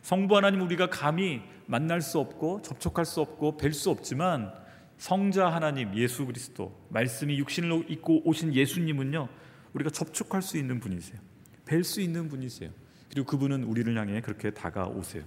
성부 0.02 0.36
하나님 0.36 0.60
우리가 0.60 0.90
감히 0.90 1.42
만날 1.66 2.02
수 2.02 2.18
없고 2.18 2.60
접촉할 2.62 3.06
수 3.06 3.22
없고 3.22 3.56
뵐 3.56 3.72
수 3.72 3.90
없지만 3.90 4.52
성자 4.98 5.48
하나님 5.48 5.94
예수 5.96 6.26
그리스도 6.26 6.76
말씀이 6.90 7.38
육신을 7.38 7.86
입고 7.88 8.28
오신 8.28 8.54
예수님은요 8.54 9.28
우리가 9.72 9.90
접촉할 9.90 10.42
수 10.42 10.58
있는 10.58 10.80
분이세요. 10.80 11.18
뵐 11.66 11.84
수 11.84 12.00
있는 12.00 12.28
분이세요. 12.28 12.70
그리고 13.10 13.26
그분은 13.26 13.64
우리를 13.64 13.96
향해 13.96 14.20
그렇게 14.20 14.50
다가오세요. 14.50 15.22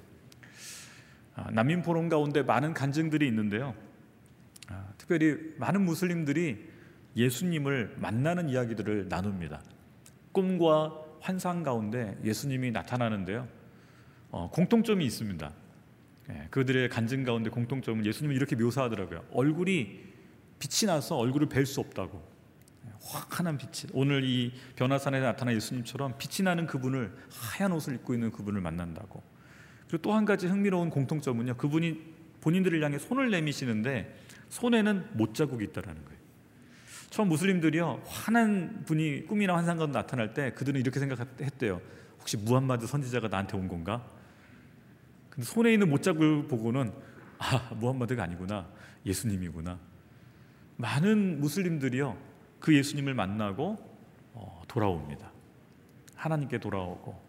아, 1.36 1.50
난민 1.52 1.82
포럼 1.82 2.10
가운데 2.10 2.44
많은 2.44 2.74
간증들이 2.74 3.26
있는데요. 3.28 3.74
아, 4.68 4.88
특별히 4.98 5.38
많은 5.58 5.84
무슬림들이 5.84 6.70
예수님을 7.16 7.96
만나는 7.98 8.50
이야기들을 8.50 9.08
나눕니다. 9.10 9.62
꿈과 10.32 10.94
환상 11.20 11.64
가운데 11.64 12.18
예수님이 12.24 12.72
나타나는데요. 12.72 13.48
어, 14.32 14.50
공통점이 14.52 15.06
있습니다. 15.06 15.54
예, 16.32 16.48
그들의 16.50 16.90
간증 16.90 17.24
가운데 17.24 17.50
공통점은 17.50 18.06
예수님을 18.06 18.36
이렇게 18.36 18.56
묘사하더라고요. 18.56 19.26
얼굴이 19.32 20.00
빛이 20.60 20.88
나서 20.88 21.18
얼굴을 21.18 21.48
뵐 21.48 21.66
수 21.66 21.80
없다고. 21.80 22.32
환한 23.30 23.58
빛이 23.58 23.92
오늘 23.94 24.24
이 24.24 24.54
변화산에 24.76 25.20
나타난 25.20 25.56
예수님처럼 25.56 26.14
빛이 26.20 26.46
나는 26.46 26.68
그분을 26.68 27.12
하얀 27.32 27.72
옷을 27.72 27.96
입고 27.96 28.14
있는 28.14 28.32
그분을 28.32 28.62
만난다고. 28.62 29.24
그리고 29.88 30.02
또 30.04 30.14
한 30.14 30.24
가지 30.26 30.48
흥미로운 30.48 30.90
공통점은요. 30.90 31.58
그분이 31.58 32.00
본인들을 32.42 32.82
향해 32.84 32.98
손을 33.00 33.32
내미시는데 33.32 34.16
손에는 34.50 35.10
못 35.14 35.34
자국이 35.34 35.66
있다라는 35.66 36.06
거예요. 36.06 36.22
처음 37.10 37.28
무슬림들이요 37.30 38.04
환한 38.06 38.84
분이 38.86 39.26
꿈이나 39.26 39.56
환상 39.58 39.78
가운데 39.78 39.98
나타날 39.98 40.34
때 40.34 40.52
그들은 40.52 40.80
이렇게 40.80 41.00
생각했대요. 41.00 41.82
혹시 42.20 42.38
무함마드 42.38 42.88
선지자가 42.88 43.28
나한테 43.28 43.58
온 43.58 43.68
건가? 43.68 44.08
근데 45.32 45.44
손에 45.44 45.74
있는 45.74 45.90
못자국을 45.90 46.48
보고는 46.48 46.94
아 47.40 47.74
무함마드가 47.74 48.24
아니구나 48.24 48.68
예수님이구나. 49.06 49.80
많은 50.78 51.40
무슬림들이요 51.40 52.18
그 52.60 52.76
예수님을 52.76 53.14
만나고 53.14 53.78
어, 54.34 54.62
돌아옵니다. 54.68 55.32
하나님께 56.16 56.60
돌아오고 56.60 57.20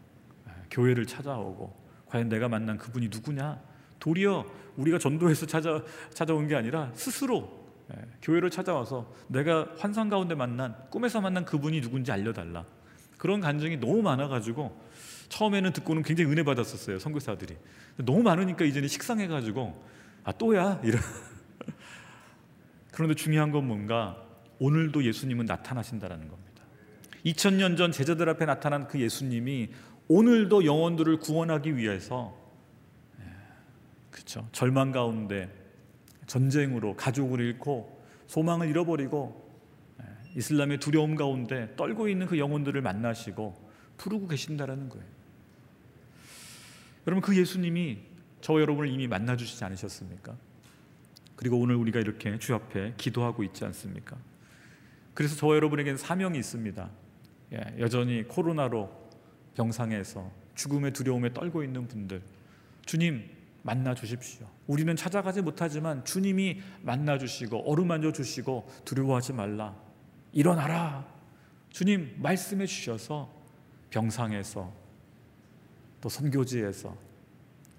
예, 0.49 0.53
교회를 0.71 1.07
찾아오고 1.07 1.75
과연 2.07 2.29
내가 2.29 2.49
만난 2.49 2.77
그분이 2.77 3.09
누구냐? 3.09 3.61
도리어 3.99 4.45
우리가 4.77 4.99
전도해서 4.99 5.47
찾아 5.47 5.83
찾아온 6.13 6.49
게 6.49 6.57
아니라 6.57 6.91
스스로 6.95 7.67
예, 7.95 8.03
교회를 8.21 8.51
찾아와서 8.51 9.15
내가 9.29 9.69
환상 9.79 10.09
가운데 10.09 10.35
만난 10.35 10.77
꿈에서 10.91 11.21
만난 11.21 11.45
그분이 11.45 11.81
누군지 11.81 12.13
알려달라. 12.13 12.67
그런 13.17 13.41
간증이 13.41 13.79
너무 13.79 14.03
많아가지고 14.03 14.77
처음에는 15.33 15.73
듣고는 15.73 16.03
굉장히 16.03 16.31
은혜 16.31 16.43
받았었어요 16.43 16.99
선교사들이. 16.99 17.57
너무 17.97 18.23
많으니까 18.23 18.67
이제는 18.67 18.87
식상해가지고 18.89 19.83
아 20.25 20.33
또야? 20.33 20.79
이런. 20.85 21.01
그런데 22.93 23.15
중요한 23.15 23.51
건 23.51 23.67
뭔가 23.67 24.23
오늘도 24.59 25.05
예수님은 25.05 25.47
나타나신다라는 25.47 26.29
겁니다. 26.29 26.63
2000년 27.25 27.79
전 27.79 27.93
제자들 27.93 28.29
앞에 28.29 28.45
나타난 28.45 28.87
그 28.87 29.01
예수님이 29.01 29.71
오늘도 30.09 30.67
영혼들을 30.67 31.19
구원하기 31.21 31.77
위해서 31.77 32.37
그렇죠 34.11 34.47
절망 34.53 34.93
가운데 34.93 35.51
전쟁으로 36.27 36.95
가족을 36.97 37.41
잃고 37.41 38.05
소망을 38.27 38.69
잃어버리고 38.69 39.51
이슬람의 40.37 40.79
두려움 40.79 41.15
가운데 41.15 41.75
떨고 41.77 42.09
있는 42.09 42.27
그 42.27 42.39
영혼들을 42.39 42.83
만나시고 42.83 43.71
부르고 43.97 44.29
계신다라는 44.29 44.91
거예요. 44.91 45.22
여러분 47.07 47.21
그 47.21 47.37
예수님이 47.37 47.99
저 48.41 48.61
여러분을 48.61 48.91
이미 48.91 49.07
만나 49.07 49.37
주시지 49.37 49.65
않으셨습니까? 49.65 50.37
그리고 51.37 51.59
오늘 51.59 51.77
우리가 51.77 52.01
이렇게 52.01 52.39
주 52.39 52.55
앞에 52.55 52.95
기도하고 52.97 53.43
있지 53.45 53.65
않습니까? 53.65 54.17
그래서 55.15 55.37
저 55.37 55.55
여러분에게는 55.55 55.97
사명이 55.97 56.39
있습니다. 56.39 56.91
예, 57.53 57.77
여전히 57.79 58.23
코로나로 58.23 58.91
병상에서 59.55 60.31
죽음의 60.55 60.93
두려움에 60.93 61.33
떨고 61.33 61.63
있는 61.63 61.87
분들, 61.89 62.23
주님 62.87 63.29
만나 63.63 63.95
주십시오. 63.95 64.47
우리는 64.67 64.95
찾아가지 64.97 65.41
못하지만 65.41 66.05
주님이 66.05 66.61
만나 66.83 67.19
주시고 67.19 67.71
어루만져 67.71 68.13
주시고 68.13 68.69
두려워하지 68.85 69.33
말라. 69.35 69.75
일어나라. 70.33 71.07
주님 71.71 72.17
말씀해 72.19 72.67
주셔서 72.67 73.33
병상에서 73.91 74.82
또 76.03 76.11
선교지에서 76.11 76.95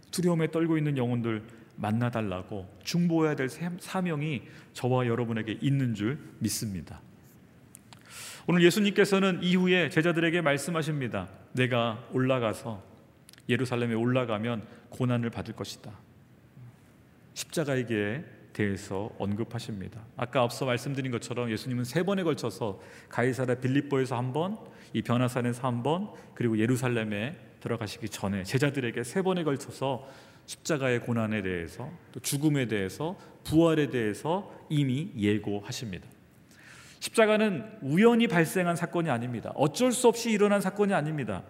두려움에 0.09 0.49
떨고 0.49 0.77
있는 0.77 0.97
영혼들 0.97 1.43
만나달라고 1.75 2.67
중보해야 2.83 3.35
될 3.35 3.49
사명이 3.49 4.43
저와 4.73 5.05
여러분에게 5.05 5.59
있는 5.61 5.93
줄 5.93 6.17
믿습니다. 6.39 7.01
오늘 8.47 8.63
예수님께서는 8.63 9.43
이후에 9.43 9.89
제자들에게 9.89 10.41
말씀하십니다. 10.41 11.29
내가 11.53 12.07
올라가서 12.11 12.83
예루살렘에 13.49 13.93
올라가면 13.93 14.65
고난을 14.89 15.29
받을 15.29 15.55
것이다. 15.55 15.91
십자가의 17.33 17.87
길 17.87 18.25
대해서 18.53 19.11
언급하십니다. 19.17 20.01
아까 20.15 20.43
앞서 20.43 20.65
말씀드린 20.65 21.11
것처럼 21.11 21.49
예수님은 21.49 21.83
세 21.83 22.03
번에 22.03 22.23
걸쳐서 22.23 22.81
가이사라 23.09 23.55
빌립보에서 23.55 24.15
한 24.15 24.31
번, 24.31 24.57
이 24.93 25.01
변화산에서 25.01 25.67
한 25.67 25.81
번, 25.81 26.11
그리고 26.35 26.57
예루살렘에 26.59 27.35
들어가시기 27.63 28.09
전에 28.09 28.43
제자들에게 28.43 29.03
세 29.03 29.21
번에 29.21 29.43
걸쳐서 29.43 30.05
십자가의 30.45 30.99
고난에 30.99 31.41
대해서 31.41 31.89
또 32.11 32.19
죽음에 32.19 32.67
대해서 32.67 33.17
부활에 33.45 33.89
대해서 33.89 34.53
이미 34.69 35.11
예고하십니다. 35.17 36.05
십자가는 36.99 37.79
우연히 37.81 38.27
발생한 38.27 38.75
사건이 38.75 39.09
아닙니다. 39.09 39.53
어쩔 39.55 39.93
수 39.93 40.09
없이 40.09 40.29
일어난 40.29 40.59
사건이 40.59 40.93
아닙니다. 40.93 41.43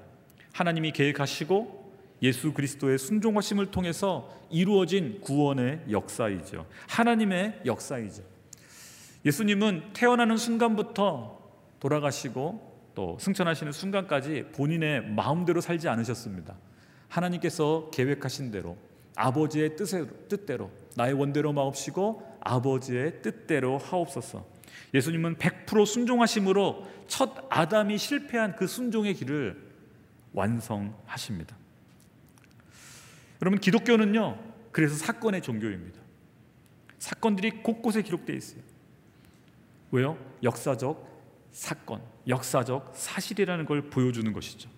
하나님이 0.51 0.91
계획하시고 0.91 1.83
예수 2.21 2.53
그리스도의 2.53 2.99
순종하심을 2.99 3.71
통해서 3.71 4.29
이루어진 4.51 5.19
구원의 5.19 5.81
역사이죠. 5.89 6.67
하나님의 6.89 7.61
역사이죠. 7.65 8.21
예수님은 9.25 9.93
태어나는 9.93 10.37
순간부터 10.37 11.39
돌아가시고 11.79 12.72
또 12.95 13.17
승천하시는 13.19 13.71
순간까지 13.71 14.51
본인의 14.55 15.09
마음대로 15.09 15.61
살지 15.61 15.87
않으셨습니다. 15.89 16.55
하나님께서 17.07 17.89
계획하신 17.91 18.51
대로 18.51 18.77
아버지의 19.15 19.75
뜻대로 19.75 20.71
나의 20.95 21.13
원대로 21.13 21.53
마옵시고 21.53 22.37
아버지의 22.41 23.21
뜻대로 23.21 23.77
하옵소서. 23.77 24.45
예수님은 24.93 25.37
100% 25.37 25.85
순종하심으로 25.85 26.87
첫 27.07 27.47
아담이 27.49 27.97
실패한 27.97 28.55
그 28.55 28.67
순종의 28.67 29.15
길을 29.15 29.71
완성하십니다. 30.33 31.55
여러분 33.41 33.59
기독교는요. 33.59 34.39
그래서 34.71 34.95
사건의 34.95 35.41
종교입니다. 35.41 35.99
사건들이 36.97 37.63
곳곳에 37.63 38.01
기록되어 38.01 38.35
있어요. 38.35 38.61
왜요? 39.91 40.17
역사적 40.41 41.11
사건, 41.51 42.01
역사적 42.27 42.93
사실이라는 42.95 43.65
걸 43.65 43.89
보여주는 43.89 44.31
것이죠. 44.31 44.69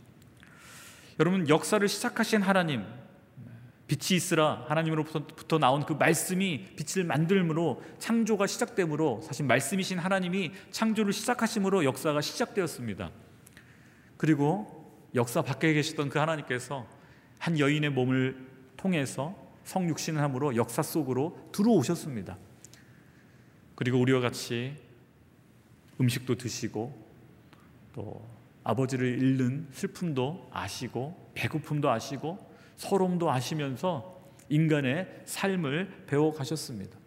여러분 1.19 1.47
역사를 1.47 1.87
시작하신 1.87 2.41
하나님, 2.41 2.85
빛이 3.87 4.17
있으라 4.17 4.65
하나님으로부터 4.67 5.59
나온 5.59 5.85
그 5.85 5.93
말씀이 5.93 6.65
빛을 6.75 7.05
만들므로 7.05 7.83
창조가 7.99 8.47
시작되므로 8.47 9.21
사실 9.23 9.45
말씀이신 9.45 9.99
하나님이 9.99 10.51
창조를 10.71 11.13
시작하심으로 11.13 11.85
역사가 11.85 12.21
시작되었습니다. 12.21 13.11
그리고 14.17 14.85
역사 15.13 15.41
밖에 15.41 15.73
계시던 15.73 16.09
그 16.09 16.19
하나님께서 16.19 16.87
한 17.37 17.59
여인의 17.59 17.91
몸을 17.91 18.47
통해서 18.75 19.35
성육신함으로 19.65 20.55
역사 20.55 20.81
속으로 20.81 21.49
들어오셨습니다. 21.51 22.37
그리고 23.75 23.99
우리와 23.99 24.19
같이 24.19 24.75
음식도 26.01 26.35
드시고 26.35 27.04
또 27.95 28.27
아버지를 28.65 29.07
잃는 29.07 29.69
슬픔도 29.71 30.49
아시고 30.51 31.31
배고픔도 31.33 31.89
아시고 31.89 32.37
서러움도 32.75 33.31
아시면서 33.31 34.21
인간의 34.49 35.23
삶을 35.23 36.03
배워 36.05 36.33
가셨습니다. 36.33 36.99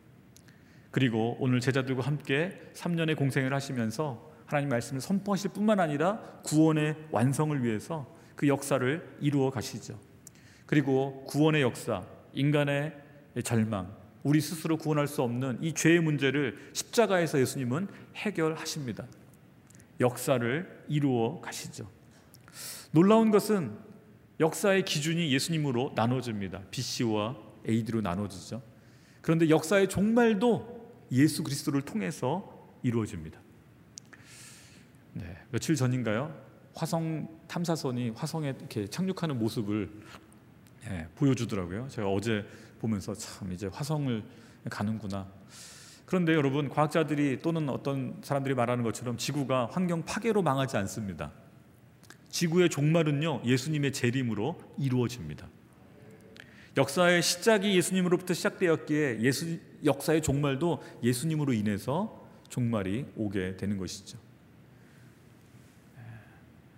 그리고 0.91 1.37
오늘 1.41 1.61
제자들과 1.61 2.03
함께 2.03 2.59
3년의 2.73 3.17
공생을 3.17 3.53
하시면서 3.53 4.33
하나님 4.47 4.71
말씀을 4.71 5.03
선포하실 5.03 5.51
뿐만 5.53 5.79
아니라 5.79 6.19
구원의 6.45 6.97
완성을 7.11 7.63
위해서 7.63 8.17
그 8.35 8.49
역사를 8.49 9.17
이루어 9.21 9.51
가시죠. 9.51 9.99
그리고 10.65 11.25
구원의 11.27 11.61
역사, 11.61 12.03
인간의 12.33 12.95
절망, 13.45 13.95
우리 14.23 14.41
스스로 14.41 14.79
구원할 14.79 15.07
수 15.07 15.23
없는 15.23 15.59
이 15.61 15.75
죄의 15.75 16.01
문제를 16.01 16.71
십자가에서 16.73 17.39
예수님은 17.41 17.89
해결하십니다. 18.17 19.07
역사를 20.01 20.85
이루어 20.89 21.41
가시죠. 21.41 21.89
놀라운 22.93 23.31
것은 23.31 23.77
역사의 24.41 24.85
기준이 24.85 25.33
예수님으로 25.33 25.93
나눠집니다. 25.95 26.63
BC와 26.71 27.37
AD로 27.69 28.01
나눠지죠. 28.01 28.63
그런데 29.21 29.51
역사의 29.51 29.89
종말도 29.89 31.07
예수 31.13 31.43
그리스도를 31.43 31.83
통해서 31.83 32.69
이루어집니다. 32.83 33.41
네, 35.15 35.37
며칠 35.51 35.75
전인가요? 35.75 36.35
화성 36.75 37.29
탐사선이 37.49 38.11
화성에 38.11 38.55
이렇게 38.57 38.87
착륙하는 38.87 39.39
모습을 39.39 39.91
예, 40.87 41.09
보여주더라고요. 41.17 41.89
제가 41.89 42.09
어제 42.09 42.47
보면서 42.79 43.13
참 43.15 43.53
이제 43.53 43.67
화성을 43.67 44.23
가는구나. 44.71 45.27
그런데 46.09 46.33
여러분 46.33 46.71
과학자들이 46.71 47.41
또는 47.43 47.69
어떤 47.69 48.17
사람들이 48.23 48.55
말하는 48.55 48.83
것처럼 48.83 49.19
지구가 49.19 49.69
환경 49.71 50.07
파괴로 50.07 50.41
망하지 50.41 50.79
않습니다. 50.79 51.33
지구의 52.31 52.71
종말은요 52.71 53.43
예수님의 53.45 53.93
재림으로 53.93 54.59
이루어집니다. 54.79 55.47
역사의 56.79 57.21
시작이 57.21 57.77
예수님으로부터 57.77 58.33
시작되었기에 58.33 59.21
예수 59.21 59.59
역사의 59.85 60.23
종말도 60.23 60.83
예수님으로 61.03 61.53
인해서 61.53 62.27
종말이 62.49 63.05
오게 63.15 63.59
되는 63.59 63.77
것이죠. 63.77 64.17
예, 65.99 66.03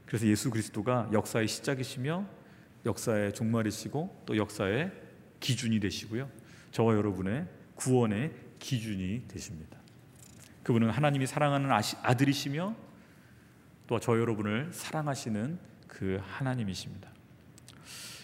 그래서 0.06 0.26
예수 0.26 0.50
그리스도가 0.50 1.08
역사의 1.12 1.46
시작이시며 1.46 2.26
역사의 2.84 3.34
종말이시고 3.34 4.22
또 4.26 4.36
역사의 4.36 4.90
기준이 5.38 5.78
되시고요. 5.78 6.28
저와 6.72 6.96
여러분의 6.96 7.46
구원의 7.76 8.49
기준이 8.60 9.24
되십니다. 9.26 9.76
그분은 10.62 10.90
하나님이 10.90 11.26
사랑하는 11.26 11.70
아들이시며 12.02 12.76
또 13.88 13.98
저 13.98 14.16
여러분을 14.20 14.68
사랑하시는 14.72 15.58
그 15.88 16.20
하나님이십니다. 16.22 17.10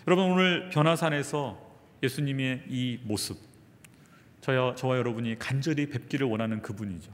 여러분 0.06 0.30
오늘 0.30 0.68
변화산에서 0.70 1.60
예수님의 2.04 2.66
이 2.68 3.00
모습 3.02 3.36
저와, 4.40 4.76
저와 4.76 4.96
여러분이 4.98 5.40
간절히 5.40 5.88
뵙기를 5.88 6.28
원하는 6.28 6.62
그분이죠. 6.62 7.10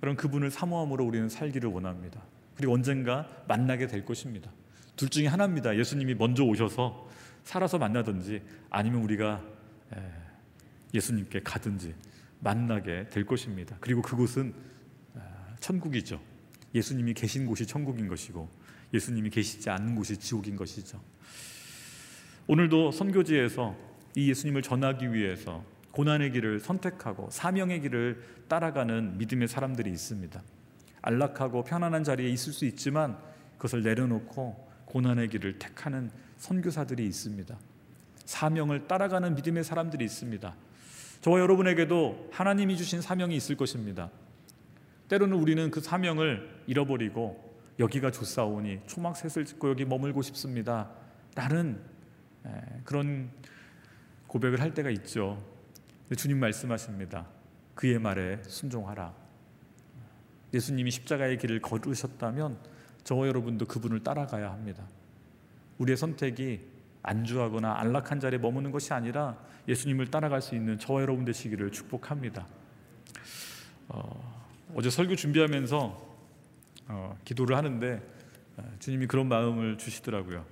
그럼 0.00 0.16
그분을 0.16 0.50
사모함으로 0.50 1.04
우리는 1.04 1.28
살기를 1.28 1.70
원합니다. 1.70 2.20
그리고 2.56 2.72
언젠가 2.74 3.28
만나게 3.46 3.86
될 3.86 4.04
것입니다. 4.04 4.50
둘 4.96 5.08
중에 5.08 5.28
하나입니다. 5.28 5.76
예수님이 5.76 6.14
먼저 6.14 6.42
오셔서 6.42 7.08
살아서 7.44 7.78
만나든지 7.78 8.42
아니면 8.70 9.02
우리가 9.02 9.44
예수님께 10.92 11.42
가든지 11.44 11.94
만나게 12.40 13.08
될 13.10 13.24
것입니다. 13.26 13.76
그리고 13.80 14.02
그곳은 14.02 14.54
아, 15.14 15.56
천국이죠. 15.60 16.20
예수님이 16.74 17.14
계신 17.14 17.46
곳이 17.46 17.66
천국인 17.66 18.08
것이고 18.08 18.48
예수님이 18.92 19.30
계시지 19.30 19.70
않는 19.70 19.94
곳이 19.94 20.16
지옥인 20.16 20.56
것이죠. 20.56 21.00
오늘도 22.46 22.92
선교지에서 22.92 23.76
이 24.14 24.30
예수님을 24.30 24.62
전하기 24.62 25.12
위해서 25.12 25.64
고난의 25.90 26.32
길을 26.32 26.60
선택하고 26.60 27.28
사명의 27.30 27.80
길을 27.80 28.22
따라가는 28.48 29.18
믿음의 29.18 29.48
사람들이 29.48 29.90
있습니다. 29.90 30.42
안락하고 31.02 31.64
편안한 31.64 32.04
자리에 32.04 32.28
있을 32.28 32.52
수 32.52 32.64
있지만 32.66 33.16
그것을 33.56 33.82
내려놓고 33.82 34.68
고난의 34.86 35.28
길을 35.28 35.58
택하는 35.58 36.10
선교사들이 36.38 37.04
있습니다. 37.06 37.58
사명을 38.24 38.88
따라가는 38.88 39.34
믿음의 39.34 39.64
사람들이 39.64 40.04
있습니다. 40.04 40.54
저와 41.20 41.40
여러분에게도 41.40 42.28
하나님이 42.32 42.76
주신 42.76 43.00
사명이 43.00 43.34
있을 43.36 43.56
것입니다. 43.56 44.10
때로는 45.08 45.36
우리는 45.36 45.70
그 45.70 45.80
사명을 45.80 46.62
잃어버리고 46.66 47.54
여기가 47.78 48.10
좋사오니 48.10 48.80
초막셋을 48.86 49.44
짓고 49.44 49.70
여기 49.70 49.84
머물고 49.84 50.22
싶습니다. 50.22 50.90
라는 51.34 51.80
그런 52.84 53.30
고백을 54.26 54.60
할 54.60 54.72
때가 54.72 54.90
있죠. 54.90 55.42
주님 56.16 56.38
말씀하십니다. 56.38 57.26
그의 57.74 57.98
말에 57.98 58.42
순종하라. 58.44 59.14
예수님이 60.54 60.90
십자가의 60.90 61.38
길을 61.38 61.60
걸으셨다면 61.60 62.58
저와 63.04 63.26
여러분도 63.26 63.66
그분을 63.66 64.02
따라가야 64.02 64.50
합니다. 64.50 64.84
우리의 65.78 65.96
선택이 65.96 66.75
안주하거나 67.06 67.78
안락한 67.78 68.20
자리에 68.20 68.38
머무는 68.38 68.70
것이 68.70 68.92
아니라 68.92 69.36
예수님을 69.68 70.10
따라갈 70.10 70.42
수 70.42 70.54
있는 70.54 70.78
저와 70.78 71.02
여러분 71.02 71.24
되시기를 71.24 71.72
축복합니다. 71.72 72.46
어, 73.88 74.44
어제 74.74 74.90
설교 74.90 75.16
준비하면서 75.16 76.06
어, 76.88 77.18
기도를 77.24 77.56
하는데 77.56 78.02
어, 78.56 78.62
주님이 78.78 79.06
그런 79.06 79.28
마음을 79.28 79.78
주시더라고요. 79.78 80.44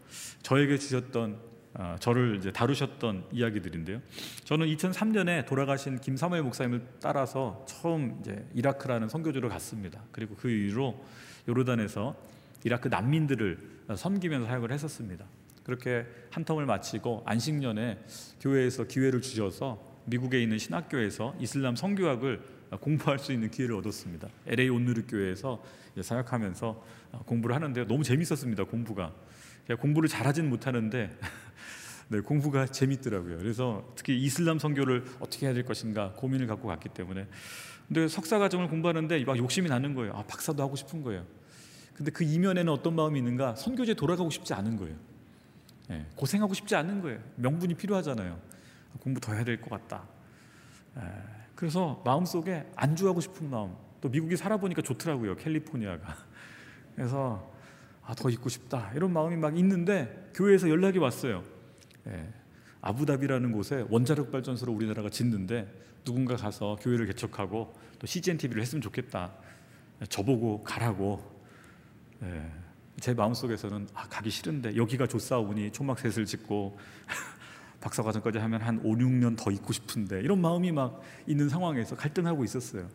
저에게 0.43 0.79
주셨던 0.79 1.55
어, 1.75 1.97
저를 1.99 2.37
이제 2.37 2.53
다루셨던 2.53 3.25
이야기들인데요. 3.33 4.01
저는 4.45 4.67
2003년에 4.69 5.45
돌아가신 5.47 5.99
김사무엘 5.99 6.43
목사님을 6.43 6.87
따라서 7.01 7.65
처음 7.67 8.19
이제 8.21 8.47
이라크라는 8.55 9.09
선교지로 9.09 9.49
갔습니다. 9.49 10.01
그리고 10.13 10.37
그 10.37 10.49
이후로 10.51 11.05
요르단에서 11.49 12.15
이라크 12.65 12.89
난민들을 12.89 13.59
섬기면서 13.97 14.47
사역을 14.47 14.71
했었습니다. 14.73 15.25
그렇게 15.65 16.07
한 16.31 16.45
텀을 16.45 16.65
마치고 16.65 17.23
안식년에 17.27 17.99
교회에서 18.41 18.85
기회를 18.85 19.21
주셔서 19.23 19.81
미국에 20.05 20.41
있는 20.43 20.59
신학교에서 20.59 21.35
이슬람 21.41 21.75
성교학을 21.75 22.41
공부할 22.81 23.19
수 23.19 23.33
있는 23.33 23.51
기회를 23.51 23.75
얻었습니다. 23.77 24.29
LA 24.47 24.69
온누리 24.69 25.03
교회에서 25.03 25.63
사역하면서 26.01 26.85
공부를 27.27 27.57
하는데 27.57 27.85
너무 27.87 28.05
재밌었습니다. 28.05 28.65
공부가 28.65 29.13
공부를 29.81 30.09
잘하진 30.09 30.49
못하는데 30.49 31.11
네, 32.09 32.21
공부가 32.21 32.67
재밌더라고요. 32.67 33.39
그래서 33.39 33.91
특히 33.97 34.19
이슬람 34.21 34.59
성교를 34.59 35.05
어떻게 35.21 35.47
해야 35.47 35.55
될 35.55 35.65
것인가 35.65 36.13
고민을 36.13 36.47
갖고 36.47 36.69
갔기 36.69 36.91
때문에 36.91 37.27
근데 37.89 38.09
석사 38.09 38.39
과정을 38.39 38.69
공부하는데 38.69 39.25
막 39.25 39.39
욕심이 39.39 39.69
나는 39.69 39.95
거예요. 39.95 40.13
아, 40.15 40.23
박사도 40.25 40.63
하고 40.63 40.77
싶은 40.77 41.03
거예요. 41.03 41.25
근데 41.95 42.11
그 42.11 42.25
이면에는 42.25 42.71
어떤 42.71 42.95
마음이 42.95 43.19
있는가? 43.19 43.55
선교제 43.55 43.95
돌아가고 43.95 44.29
싶지 44.29 44.53
않은 44.53 44.77
거예요. 44.77 44.97
네, 45.89 46.07
고생하고 46.17 46.55
싶지 46.55 46.75
않은 46.77 47.03
거예요. 47.03 47.21
명분이 47.37 47.75
필요하잖아요. 47.75 48.39
공부 49.01 49.21
더 49.21 49.33
해야 49.35 49.45
될 49.45 49.61
것 49.61 49.71
같다. 49.71 50.05
네, 50.97 51.03
그래서 51.55 52.01
마음속에 52.05 52.71
안주하고 52.77 53.21
싶은 53.21 53.51
마음. 53.51 53.75
또 54.01 54.09
미국에 54.09 54.37
살아보니까 54.37 54.83
좋더라고요. 54.83 55.37
캘리포니아가. 55.37 56.17
그래서 56.95 57.53
아, 58.03 58.15
더 58.15 58.29
있고 58.31 58.49
싶다. 58.49 58.93
이런 58.95 59.13
마음이 59.13 59.37
막 59.37 59.57
있는데 59.59 60.31
교회에서 60.35 60.69
연락이 60.69 60.99
왔어요. 60.99 61.43
예, 62.07 62.29
아부다비라는 62.83 63.53
곳에 63.53 63.87
원자력 63.89 64.31
발전소를 64.31 64.75
우리나라가 64.75 65.09
짓는데 65.09 65.73
누군가 66.05 66.37
가서 66.37 66.77
교회를 66.83 67.07
개척하고 67.07 67.75
또 67.99 68.07
CGN 68.07 68.37
TV를 68.37 68.61
했으면 68.63 68.83
좋겠다. 68.83 69.33
저보고 70.09 70.63
가라고. 70.65 71.35
예, 73.05 73.07
제 73.07 73.13
마음속에서는 73.13 73.89
아, 73.93 74.09
가기 74.09 74.31
싫은데 74.31 74.77
여기가 74.77 75.07
좋사오니 75.07 75.73
초막셋을 75.73 76.25
짓고 76.25 76.79
박사과정까지 77.83 78.39
하면 78.39 78.63
한 78.63 78.81
5, 78.83 78.95
6년 78.95 79.37
더 79.37 79.51
있고 79.51 79.75
싶은데 79.75 80.21
이런 80.21 80.41
마음이 80.41 80.73
막 80.73 81.03
있는 81.27 81.51
상황에서 81.51 81.97
갈등하고 81.97 82.45
있었어요. 82.45 82.89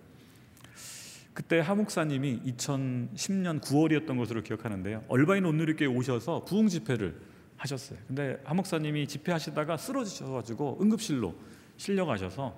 그때 1.36 1.60
하 1.60 1.76
목사님이 1.76 2.42
2010년 2.44 3.62
9월이었던 3.62 4.18
것으로 4.18 4.42
기억하는데요. 4.42 5.06
얼바인 5.10 5.46
온누리교회 5.46 5.88
오셔서 5.88 6.44
부흥 6.44 6.68
집회를 6.68 7.22
하셨어요. 7.58 8.00
근데 8.08 8.42
하 8.44 8.56
목사님이 8.56 9.08
집회하시다가 9.08 9.78
쓰러지셔가지고 9.78 10.80
응급실로 10.82 11.36
실려가셔서 11.78 12.56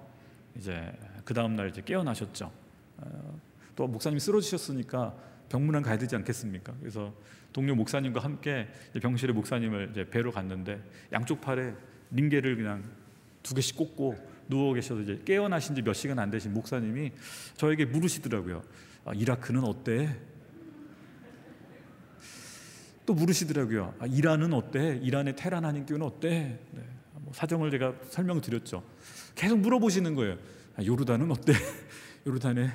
이제 0.55 0.89
그 1.25 1.33
다음 1.33 1.57
날 1.57 1.69
이제 1.69 1.81
깨어나셨죠. 1.81 2.49
어, 2.97 3.39
또 3.75 3.87
목사님이 3.87 4.21
쓰러지셨으니까 4.21 5.30
병문안 5.51 5.81
가야 5.83 5.97
되지 5.97 6.15
않겠습니까? 6.15 6.73
그래서 6.79 7.13
동료 7.51 7.75
목사님과 7.75 8.21
함께 8.21 8.69
병실에 9.01 9.33
목사님을 9.33 9.91
뵈러 10.09 10.31
갔는데 10.31 10.81
양쪽 11.11 11.41
팔에 11.41 11.73
링게를 12.11 12.55
그냥 12.55 12.83
두 13.43 13.53
개씩 13.53 13.75
꽂고 13.75 14.15
누워 14.47 14.73
계셔서 14.73 15.01
이제 15.01 15.21
깨어나신 15.25 15.75
지 15.75 15.81
몇 15.81 15.93
시간 15.93 16.19
안 16.19 16.31
되신 16.31 16.53
목사님이 16.53 17.11
저에게 17.57 17.83
물으시더라고요. 17.85 18.63
아, 19.03 19.13
이라크는 19.13 19.63
어때? 19.65 20.15
또 23.05 23.13
물으시더라고요. 23.13 23.93
아, 23.99 24.05
이란은 24.05 24.53
어때? 24.53 24.99
이란의 25.01 25.35
테란 25.35 25.65
한인교는 25.65 26.05
어때? 26.05 26.59
네, 26.71 26.81
뭐 27.15 27.33
사정을 27.33 27.71
제가 27.71 27.95
설명드렸죠. 28.09 28.83
계속 29.35 29.59
물어보시는 29.59 30.15
거예요. 30.15 30.37
아, 30.77 30.85
요르단은 30.85 31.29
어때? 31.31 31.53
요르단의 32.25 32.69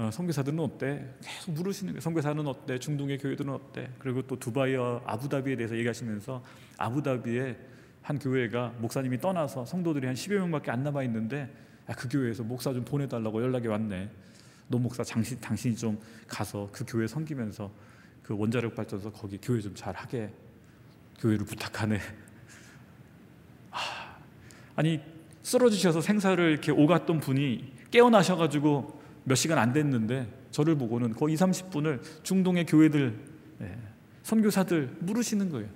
어, 0.00 0.10
선교사들은 0.10 0.58
어때? 0.60 1.04
계속 1.22 1.52
물으시는 1.52 1.92
거예요. 1.92 2.00
선교사는 2.00 2.46
어때? 2.46 2.78
중동의 2.78 3.18
교회들은 3.18 3.52
어때? 3.52 3.90
그리고 3.98 4.22
또 4.22 4.38
두바이와 4.38 5.02
아부다비에 5.04 5.56
대해서 5.56 5.76
얘기하시면서 5.76 6.42
아부다비에 6.78 7.54
한 8.00 8.18
교회가 8.18 8.76
목사님이 8.78 9.18
떠나서 9.18 9.66
성도들이 9.66 10.06
한 10.06 10.16
10여 10.16 10.38
명밖에 10.38 10.70
안 10.70 10.82
남아 10.82 11.02
있는데 11.02 11.54
아, 11.86 11.92
그 11.92 12.08
교회에서 12.08 12.42
목사 12.44 12.72
좀 12.72 12.82
보내달라고 12.82 13.42
연락이 13.42 13.68
왔네. 13.68 14.08
노 14.68 14.78
목사 14.78 15.02
당신, 15.02 15.38
당신이 15.38 15.76
좀 15.76 16.00
가서 16.26 16.70
그 16.72 16.82
교회 16.88 17.06
섬기면서 17.06 17.70
그 18.22 18.34
원자력 18.34 18.74
발전소 18.74 19.12
거기 19.12 19.36
교회 19.36 19.60
좀 19.60 19.74
잘하게 19.74 20.32
교회를 21.18 21.44
부탁하네. 21.44 21.98
아, 23.70 24.16
아니 24.76 24.98
쓰러지셔서 25.42 26.00
생사를 26.00 26.42
이렇게 26.50 26.72
오갔던 26.72 27.20
분이 27.20 27.74
깨어나셔가지고 27.90 28.99
몇 29.24 29.34
시간 29.34 29.58
안 29.58 29.72
됐는데 29.72 30.26
저를 30.50 30.74
보고는 30.76 31.14
거의 31.14 31.34
2, 31.34 31.36
30분을 31.36 32.00
중동의 32.22 32.66
교회들 32.66 33.18
예, 33.62 33.78
선교사들 34.22 34.96
물으시는 35.00 35.50
거예요. 35.50 35.68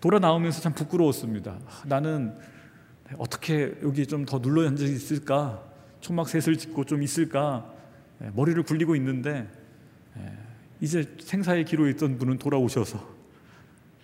돌아 0.00 0.18
나오면서 0.18 0.60
참 0.60 0.72
부끄러웠습니다. 0.72 1.58
나는 1.86 2.36
어떻게 3.18 3.74
여기 3.82 4.06
좀 4.06 4.24
더 4.26 4.40
눌러 4.40 4.66
앉아 4.66 4.84
있을까? 4.84 5.62
초막 6.00 6.28
셋을 6.28 6.56
짓고 6.58 6.84
좀 6.84 7.02
있을까? 7.02 7.72
예, 8.22 8.30
머리를 8.34 8.62
굴리고 8.62 8.96
있는데 8.96 9.48
예, 10.18 10.32
이제 10.80 11.16
생사의 11.20 11.64
기로에 11.64 11.90
있던 11.90 12.18
분은 12.18 12.38
돌아오셔서 12.38 13.16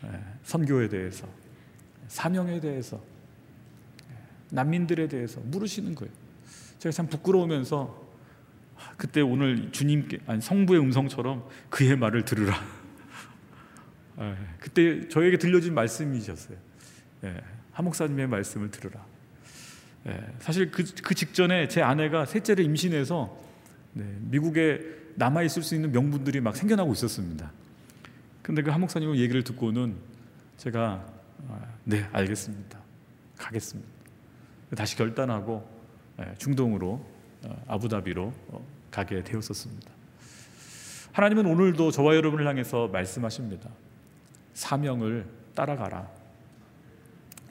예, 0.05 0.21
선교에 0.45 0.89
대해서 0.89 1.27
사명에 2.09 2.61
대해서 2.61 3.01
난민들에 4.51 5.09
대해서 5.09 5.41
물으시는 5.45 5.95
거예요. 5.95 6.13
제가 6.79 6.93
참 6.93 7.07
부끄러우면서 7.07 7.99
아, 7.99 8.02
그때 8.97 9.21
오늘 9.21 9.73
주님께 9.73 10.21
아니 10.27 10.41
성부의 10.41 10.81
음성처럼 10.81 11.49
그의 11.71 11.97
말을 11.97 12.25
들으라. 12.25 12.55
그때 14.61 15.09
저에게 15.09 15.39
들려진 15.39 15.75
말씀이셨어요. 15.75 16.57
하 17.73 17.83
목사님의 17.83 18.29
말씀을 18.29 18.71
들으라. 18.71 19.05
사실 20.41 20.71
그, 20.71 20.85
그 21.03 21.15
직전에 21.15 21.69
제 21.69 21.83
아내가 21.83 22.27
셋째를 22.27 22.65
임신해서 22.65 23.37
네, 23.95 24.05
미국에 24.21 24.81
남아 25.17 25.43
있을 25.43 25.63
수 25.63 25.75
있는 25.75 25.93
명분들이 25.93 26.41
막 26.41 26.57
생겨나고 26.57 26.93
있었습니다. 26.93 27.53
근데 28.43 28.63
그 28.63 28.71
하목사님 28.71 29.15
얘기를 29.17 29.45
듣고는 29.45 29.97
제가 30.57 31.07
아, 31.49 31.61
네 31.85 32.07
알겠습니다. 32.13 32.79
가겠습니다. 33.37 33.89
다시 34.77 34.97
결단하고 34.97 35.69
예, 36.21 36.35
중동으로 36.39 37.05
어, 37.45 37.65
아부다비로 37.69 38.33
어, 38.49 38.67
가게 38.93 39.25
되었었습니다. 39.25 39.91
하나님은 41.13 41.47
오늘도 41.47 41.91
저와 41.91 42.15
여러분을 42.15 42.47
향해서 42.47 42.89
말씀하십니다. 42.89 43.69
사명을 44.55 45.27
따라가라. 45.55 46.09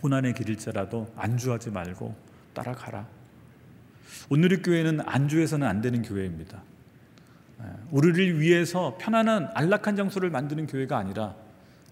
고난의 0.01 0.33
길일지라도 0.33 1.11
안주하지 1.15 1.71
말고 1.71 2.15
따라가라. 2.53 3.05
오늘의 4.29 4.61
교회는 4.61 5.01
안주해서는 5.01 5.67
안 5.67 5.81
되는 5.81 6.01
교회입니다. 6.01 6.63
예, 7.61 7.65
우리를 7.91 8.39
위해서 8.39 8.97
편안한 8.99 9.51
안락한 9.53 9.95
장소를 9.95 10.29
만드는 10.29 10.67
교회가 10.67 10.97
아니라 10.97 11.35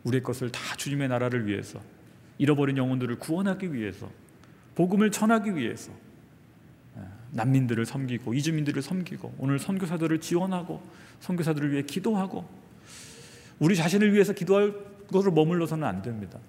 우리의 0.03 0.23
것을 0.23 0.51
다 0.51 0.59
주님의 0.75 1.07
나라를 1.09 1.45
위해서 1.45 1.79
잃어버린 2.37 2.77
영혼들을 2.77 3.19
구원하기 3.19 3.73
위해서 3.73 4.09
복음을 4.75 5.11
전하기 5.11 5.55
위해서 5.55 5.91
예, 5.91 6.08
난민들을 7.31 7.85
섬기고 7.85 8.33
이주민들을 8.33 8.81
섬기고 8.81 9.35
오늘 9.37 9.59
선교사들을 9.59 10.19
지원하고 10.19 10.81
선교사들을 11.19 11.71
위해 11.71 11.83
기도하고 11.83 12.47
우리 13.59 13.75
자신을 13.75 14.13
위해서 14.13 14.33
기도할 14.33 14.73
것으로 15.07 15.31
머물러서는 15.33 15.87
안 15.87 16.01
됩니다. 16.01 16.39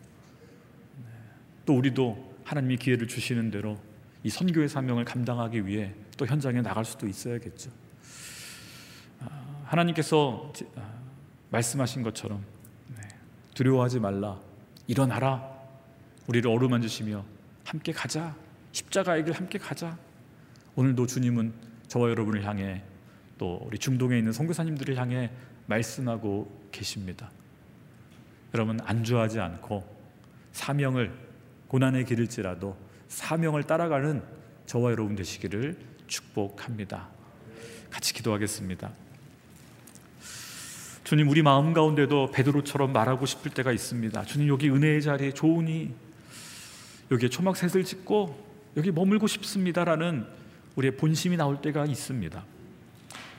네, 0.98 1.04
또 1.66 1.76
우리도 1.76 2.34
하나님이 2.44 2.76
기회를 2.76 3.08
주시는 3.08 3.50
대로 3.50 3.78
이 4.22 4.30
선교의 4.30 4.68
사명을 4.68 5.04
감당하기 5.04 5.66
위해 5.66 5.94
또 6.16 6.26
현장에 6.26 6.60
나갈 6.62 6.84
수도 6.84 7.08
있어야겠죠. 7.08 7.70
아, 9.20 9.64
하나님께서 9.64 10.52
아, 10.76 10.92
말씀하신 11.50 12.02
것처럼 12.02 12.44
네, 12.96 13.08
두려워하지 13.54 14.00
말라. 14.00 14.38
일어나라. 14.86 15.48
우리를 16.26 16.48
어루만지시며 16.50 17.24
함께 17.64 17.92
가자. 17.92 18.36
십자가의 18.72 19.24
길 19.24 19.34
함께 19.34 19.58
가자 19.58 19.98
오늘도 20.80 21.06
주님은 21.06 21.52
저와 21.88 22.08
여러분을 22.08 22.46
향해 22.46 22.82
또 23.36 23.60
우리 23.66 23.76
중동에 23.76 24.16
있는 24.16 24.32
선교사님들을 24.32 24.96
향해 24.96 25.30
말씀하고 25.66 26.50
계십니다. 26.72 27.30
여러분 28.54 28.80
안주하지 28.80 29.40
않고 29.40 29.84
사명을 30.52 31.12
고난의 31.68 32.06
길일지라도 32.06 32.78
사명을 33.08 33.64
따라가는 33.64 34.22
저와 34.64 34.92
여러분 34.92 35.16
되시기를 35.16 35.76
축복합니다. 36.06 37.10
같이 37.90 38.14
기도하겠습니다. 38.14 38.90
주님 41.04 41.28
우리 41.28 41.42
마음 41.42 41.74
가운데도 41.74 42.30
베드로처럼 42.30 42.94
말하고 42.94 43.26
싶을 43.26 43.52
때가 43.52 43.70
있습니다. 43.70 44.24
주님 44.24 44.48
여기 44.48 44.70
은혜의 44.70 45.02
자리에 45.02 45.32
좋으니 45.32 45.94
여기에 47.10 47.28
초막 47.28 47.58
셋을 47.58 47.84
짓고 47.84 48.48
여기 48.78 48.90
머물고 48.90 49.26
싶습니다라는 49.26 50.39
우리의 50.76 50.96
본심이 50.96 51.36
나올 51.36 51.60
때가 51.60 51.84
있습니다. 51.84 52.44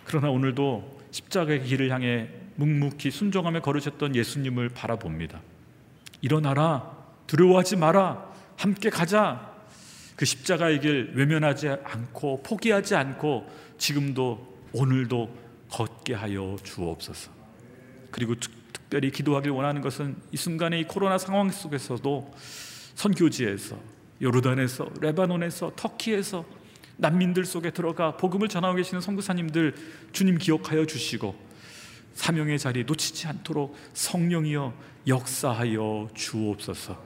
그러나 0.06 0.30
오늘도 0.30 1.02
십자가의 1.12 1.64
길을 1.64 1.92
향해 1.92 2.30
묵묵히 2.56 3.12
순종하며 3.12 3.62
걸으셨던 3.62 4.16
예수님을 4.16 4.70
바라봅니다. 4.70 5.42
일어나라, 6.22 6.96
두려워하지 7.28 7.78
마라, 7.78 8.32
함께 8.58 8.90
가자. 8.90 9.52
그 10.16 10.26
십자가의 10.26 10.82
길 10.82 11.12
외면하지 11.16 11.70
않고 11.84 12.44
포기하지 12.44 12.96
않고 12.96 13.50
지금도 13.78 14.60
오늘도 14.74 15.36
걷게 15.70 16.14
하여 16.14 16.56
주옵소서. 16.64 17.32
그리고 18.12 18.36
특별히 18.36 19.10
기도하길 19.10 19.52
원하는 19.52 19.82
것은 19.82 20.16
이 20.32 20.38
순간의 20.38 20.82
이 20.82 20.84
코로나 20.84 21.18
상황 21.18 21.50
속에서도 21.50 22.34
선교지에서 22.96 23.78
요르단에서 24.22 24.90
레바논에서 25.00 25.72
터키에서 25.76 26.46
난민들 26.98 27.46
속에 27.46 27.72
들어가 27.72 28.18
복음을 28.18 28.48
전하고 28.48 28.76
계시는 28.76 29.02
선교사님들 29.02 29.76
주님 30.12 30.38
기억하여 30.38 30.86
주시고 30.86 31.36
사명의 32.14 32.60
자리 32.60 32.84
놓치지 32.84 33.28
않도록 33.28 33.76
성령이여 33.94 34.74
역사하여 35.08 36.10
주옵소서. 36.14 37.02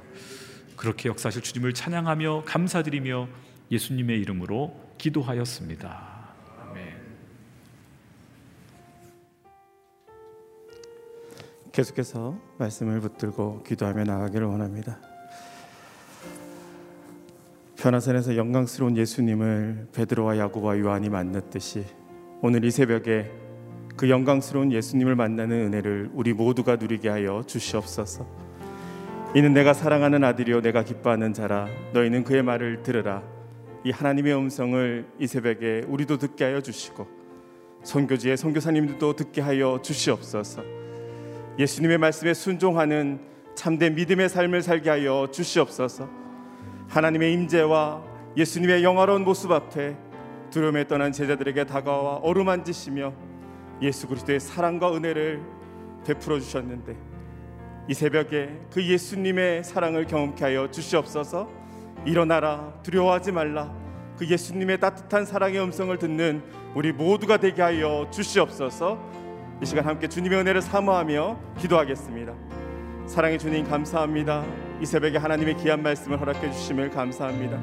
그렇게 0.76 1.10
역사하실 1.10 1.42
주님을 1.42 1.74
찬양하며 1.74 2.44
감사드리며 2.46 3.28
예수님의 3.72 4.20
이름으로 4.20 4.94
기도하였습니다. 4.98 6.34
아멘. 6.62 6.96
계속해서 11.72 12.40
말씀을 12.58 13.00
붙들고 13.00 13.64
기도하며 13.64 14.04
나가기를 14.04 14.48
원합니다. 14.48 15.15
변화산에서 17.78 18.38
영광스러운 18.38 18.96
예수님을 18.98 19.88
베드로와 19.94 20.38
야고보와 20.38 20.80
요한이 20.80 21.10
만났듯이 21.10 21.84
오늘 22.42 22.64
이 22.64 22.72
새벽에 22.72 23.30
그 23.96 24.10
영광스러운 24.10 24.72
예수님을 24.72 25.16
만나는 25.16 25.68
은혜를 25.68 26.10
우리 26.14 26.34
모두가 26.34 26.78
누리게 26.78 27.10
하여 27.10 27.44
주시옵소서. 27.46 28.26
이는 29.36 29.54
내가 29.54 29.74
사랑하는 29.74 30.24
아들이요 30.24 30.62
내가 30.62 30.84
기뻐하는 30.84 31.34
자라 31.34 31.68
너희는 31.94 32.24
그의 32.24 32.44
말을 32.44 32.84
들으라. 32.84 33.24
이 33.84 33.92
하나님의 33.92 34.36
음성을 34.36 35.06
이 35.20 35.28
새벽에 35.28 35.84
우리도 35.88 36.18
듣게 36.18 36.46
하여 36.46 36.62
주시고 36.62 37.08
선교지의 37.84 38.38
선교사님들도 38.38 39.16
듣게 39.16 39.42
하여 39.42 39.80
주시옵소서. 39.82 40.64
예수님의 41.60 41.98
말씀에 42.00 42.34
순종하는 42.34 43.20
참된 43.54 43.96
믿음의 43.96 44.30
삶을 44.30 44.62
살게 44.62 44.90
하여 44.90 45.28
주시옵소서. 45.32 46.25
하나님의 46.88 47.34
임재와 47.34 48.04
예수님의 48.38 48.84
영화로운 48.84 49.24
모습 49.24 49.52
앞에 49.52 49.96
두려움에 50.50 50.88
떠난 50.88 51.12
제자들에게 51.12 51.66
다가와 51.66 52.18
어루만지시며 52.18 53.14
예수 53.82 54.08
그리스도의 54.08 54.40
사랑과 54.40 54.94
은혜를 54.96 55.42
베풀어 56.06 56.40
주셨는데 56.40 56.96
이 57.88 57.94
새벽에 57.94 58.62
그 58.72 58.84
예수님의 58.84 59.64
사랑을 59.64 60.06
경험케 60.06 60.44
하여 60.44 60.72
주시옵소서. 60.72 61.50
일어나라 62.06 62.74
두려워하지 62.84 63.32
말라 63.32 63.74
그 64.18 64.28
예수님의 64.28 64.80
따뜻한 64.80 65.26
사랑의 65.26 65.62
음성을 65.62 65.96
듣는 65.98 66.42
우리 66.74 66.92
모두가 66.92 67.38
되게 67.38 67.62
하여 67.62 68.08
주시옵소서. 68.12 69.00
이 69.62 69.66
시간 69.66 69.86
함께 69.86 70.08
주님의 70.08 70.40
은혜를 70.40 70.62
사모하며 70.62 71.38
기도하겠습니다. 71.60 72.34
사랑의 73.08 73.38
주님 73.40 73.68
감사합니다. 73.70 74.44
이 74.82 74.86
새벽에 74.86 75.18
하나님의 75.18 75.58
귀한 75.58 75.82
말씀을 75.84 76.20
허락해 76.20 76.52
주심을 76.52 76.90
감사합니다. 76.90 77.60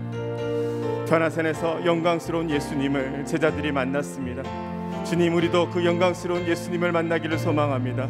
변화산에서 1.08 1.84
영광스러운 1.84 2.48
예수님을 2.48 3.26
제자들이 3.26 3.72
만났습니다. 3.72 4.42
주님 5.04 5.34
우리도 5.34 5.70
그 5.70 5.84
영광스러운 5.84 6.46
예수님을 6.46 6.92
만나기를 6.92 7.38
소망합니다. 7.38 8.08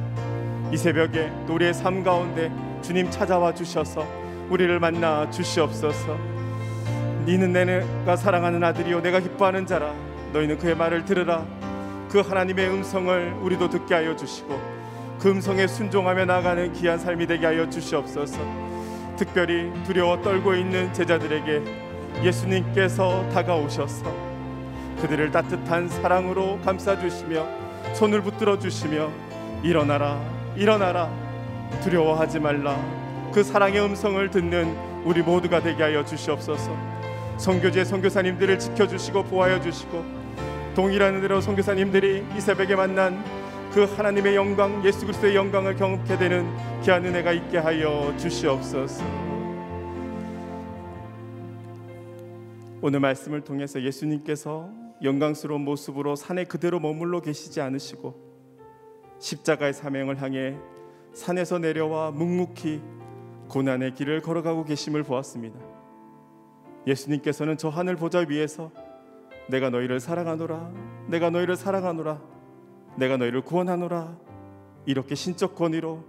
이 0.72 0.76
새벽에 0.76 1.32
또 1.46 1.54
우리의 1.54 1.74
삶 1.74 2.04
가운데 2.04 2.52
주님 2.82 3.10
찾아와 3.10 3.54
주셔서 3.54 4.06
우리를 4.50 4.78
만나 4.78 5.28
주시옵소서. 5.30 6.16
니는 7.26 7.52
내가 7.52 8.16
사랑하는 8.16 8.62
아들이요 8.62 9.00
내가 9.00 9.20
기뻐하는 9.20 9.64
자라 9.64 9.94
너희는 10.32 10.58
그의 10.58 10.76
말을 10.76 11.04
들으라 11.04 11.46
그 12.10 12.20
하나님의 12.20 12.68
음성을 12.68 13.36
우리도 13.42 13.70
듣게 13.70 13.94
하여 13.94 14.14
주시고 14.14 14.81
그 15.22 15.30
음성에 15.30 15.68
순종하며 15.68 16.24
나가는 16.24 16.72
귀한 16.72 16.98
삶이 16.98 17.28
되게 17.28 17.46
하여 17.46 17.70
주시옵소서. 17.70 18.40
특별히 19.16 19.70
두려워 19.84 20.20
떨고 20.20 20.52
있는 20.52 20.92
제자들에게 20.92 21.62
예수님께서 22.24 23.28
다가오셔서 23.28 24.12
그들을 25.00 25.30
따뜻한 25.30 25.88
사랑으로 25.88 26.58
감싸 26.64 26.98
주시며 26.98 27.46
손을 27.94 28.20
붙들어 28.22 28.58
주시며 28.58 29.12
일어나라 29.62 30.20
일어나라 30.56 31.08
두려워하지 31.84 32.40
말라 32.40 32.76
그 33.32 33.44
사랑의 33.44 33.80
음성을 33.80 34.28
듣는 34.28 34.76
우리 35.04 35.22
모두가 35.22 35.62
되게 35.62 35.84
하여 35.84 36.04
주시옵소서. 36.04 36.76
선교제 37.38 37.84
선교사님들을 37.84 38.58
지켜 38.58 38.88
주시고 38.88 39.22
보호하여 39.22 39.60
주시고 39.60 40.04
동일한 40.74 41.14
은혜로 41.14 41.40
선교사님들이 41.40 42.24
이 42.36 42.40
새벽에 42.40 42.74
만난 42.74 43.41
그 43.74 43.84
하나님의 43.84 44.36
영광 44.36 44.84
예수 44.84 45.06
그리스도의 45.06 45.34
영광을 45.34 45.74
경험케 45.74 46.18
되는 46.18 46.46
귀한 46.82 47.06
은혜가 47.06 47.32
있게 47.32 47.56
하여 47.56 48.14
주시옵소서. 48.18 49.02
오늘 52.82 53.00
말씀을 53.00 53.40
통해서 53.40 53.80
예수님께서 53.80 54.68
영광스러운 55.02 55.62
모습으로 55.62 56.16
산에 56.16 56.44
그대로 56.44 56.80
머물러 56.80 57.20
계시지 57.20 57.62
않으시고 57.62 58.14
십자가의 59.18 59.72
사명을 59.72 60.20
향해 60.20 60.54
산에서 61.14 61.58
내려와 61.58 62.10
묵묵히 62.10 62.82
고난의 63.48 63.94
길을 63.94 64.20
걸어가고 64.20 64.64
계심을 64.64 65.02
보았습니다. 65.02 65.58
예수님께서는 66.86 67.56
저 67.56 67.70
하늘 67.70 67.96
보좌 67.96 68.26
위에서 68.28 68.70
내가 69.48 69.70
너희를 69.70 69.98
사랑하노라 69.98 70.70
내가 71.06 71.30
너희를 71.30 71.56
사랑하노라 71.56 72.31
내가 72.96 73.16
너희를 73.16 73.42
구원하노라 73.42 74.16
이렇게 74.86 75.14
신적 75.14 75.54
권위로 75.54 76.04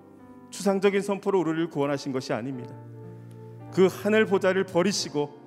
추상적인 0.50 1.02
선포로 1.02 1.40
우리를 1.40 1.70
구원하신 1.70 2.12
것이 2.12 2.34
아닙니다. 2.34 2.76
그 3.72 3.88
하늘 3.88 4.26
보좌를 4.26 4.66
버리시고 4.66 5.42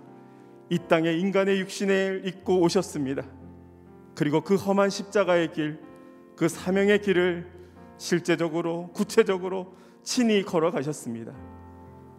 이 0.69 0.79
땅에 0.89 1.13
인간의 1.13 1.61
육신을 1.61 2.23
입고 2.25 2.61
오셨습니다. 2.61 3.23
그리고 4.17 4.41
그 4.41 4.57
험한 4.57 4.91
십자가의 4.91 5.53
길, 5.53 5.79
그 6.37 6.49
사명의 6.49 7.03
길을 7.03 7.47
실제적으로 7.99 8.91
구체적으로 8.93 9.75
친히 10.03 10.43
걸어가셨습니다. 10.43 11.33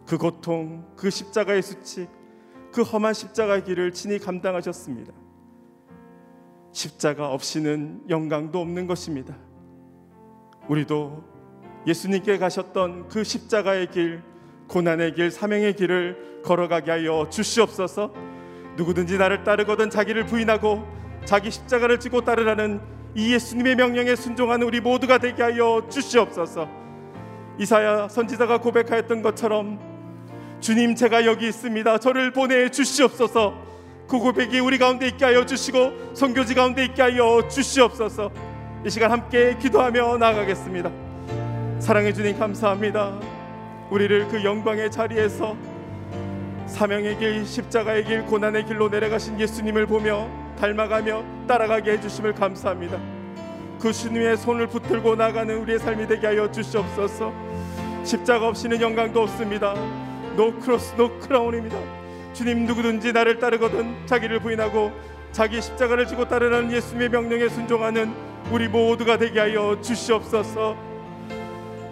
그 0.06 0.18
고통, 0.18 0.86
그 0.96 1.10
십자가의 1.10 1.62
수치, 1.62 2.08
그 2.72 2.82
험한 2.82 3.14
십자가의 3.14 3.66
길을 3.66 3.92
친히 3.92 4.20
감당하셨습니다. 4.20 5.12
십자가 6.78 7.32
없이는 7.32 8.02
영광도 8.08 8.62
없는 8.62 8.86
것입니다. 8.86 9.36
우리도 10.68 11.24
예수님께 11.88 12.38
가셨던 12.38 13.08
그 13.08 13.24
십자가의 13.24 13.90
길, 13.90 14.22
고난의 14.68 15.16
길, 15.16 15.32
사명의 15.32 15.76
길을 15.76 16.42
걸어가게 16.46 16.92
하여 16.92 17.28
주시옵소서. 17.32 18.14
누구든지 18.76 19.18
나를 19.18 19.44
따르거든 19.44 19.90
자기를 19.90 20.28
부인하고 20.28 20.86
자기 21.26 21.50
십자가를 21.50 22.00
지고 22.00 22.22
따르라는 22.22 22.80
이 23.16 23.34
예수님의 23.34 23.76
명령에 23.76 24.16
순종하는 24.16 24.68
우리 24.68 24.80
모두가 24.80 25.18
되게 25.18 25.42
하여 25.42 25.82
주시옵소서. 25.90 26.70
이사야 27.58 28.08
선지자가 28.08 28.60
고백하였던 28.60 29.24
것처럼 29.24 29.80
주님 30.60 30.94
제가 30.94 31.26
여기 31.26 31.48
있습니다. 31.48 31.98
저를 31.98 32.34
보내 32.34 32.70
주시옵소서. 32.70 33.67
그 34.08 34.20
고백이 34.20 34.60
우리 34.60 34.78
가운데 34.78 35.08
있게 35.08 35.26
하여 35.26 35.46
주시고 35.46 36.14
선교지 36.14 36.56
가운데 36.56 36.86
있게 36.86 37.02
하여 37.02 37.46
주시옵소서. 37.48 38.32
이 38.86 38.90
시간 38.90 39.12
함께 39.12 39.58
기도하며 39.58 40.18
나아가겠습니다. 40.18 40.90
사랑해 41.80 42.14
주님 42.14 42.40
감사합니다. 42.40 43.20
우리를 43.90 44.28
그 44.30 44.44
영광의 44.44 44.92
자리에서 44.92 45.58
사명의 46.68 47.18
길, 47.18 47.46
십자가의 47.46 48.06
길, 48.06 48.26
고난의 48.26 48.66
길로 48.66 48.88
내려가신 48.88 49.40
예수님을 49.40 49.86
보며 49.88 50.30
닮아가며 50.60 51.24
따라가게 51.48 51.92
해주심을 51.94 52.34
감사합니다. 52.34 52.98
그 53.80 53.92
주님의 53.92 54.38
손을 54.38 54.68
붙들고 54.68 55.16
나가는 55.16 55.56
우리의 55.56 55.80
삶이 55.80 56.08
되게 56.08 56.28
하여 56.28 56.50
주시옵소서. 56.52 57.34
십자가 58.04 58.48
없이는 58.48 58.82
영광도 58.82 59.22
없습니다. 59.22 59.74
No 60.36 60.54
cross 60.60 60.96
no 60.96 61.18
crown입니다. 61.20 62.07
주님 62.38 62.68
누구든지 62.68 63.14
나를 63.14 63.40
따르거든 63.40 64.06
자기를 64.06 64.42
부인하고 64.42 64.92
자기 65.32 65.60
십자가를 65.60 66.06
지고 66.06 66.28
따르는 66.28 66.72
예수님의 66.72 67.10
명령에 67.10 67.50
순종하는 67.50 68.14
우리 68.52 68.68
모두가 68.68 69.18
되게 69.18 69.40
하여 69.40 69.76
주시옵소서. 69.82 70.78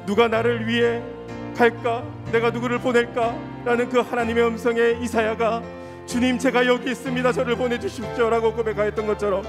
누가 0.05 0.27
나를 0.27 0.67
위해 0.67 1.01
갈까? 1.57 2.03
내가 2.31 2.51
누구를 2.51 2.77
보낼까? 2.77 3.35
라는 3.65 3.89
그 3.89 4.01
하나님의 4.01 4.45
음성에 4.45 4.99
이사야가 5.01 5.63
주님 6.05 6.37
제가 6.37 6.67
여기 6.67 6.91
있습니다. 6.91 7.31
저를 7.31 7.55
보내 7.55 7.79
주십시오라고 7.79 8.53
고백하였던 8.53 9.07
것처럼 9.07 9.41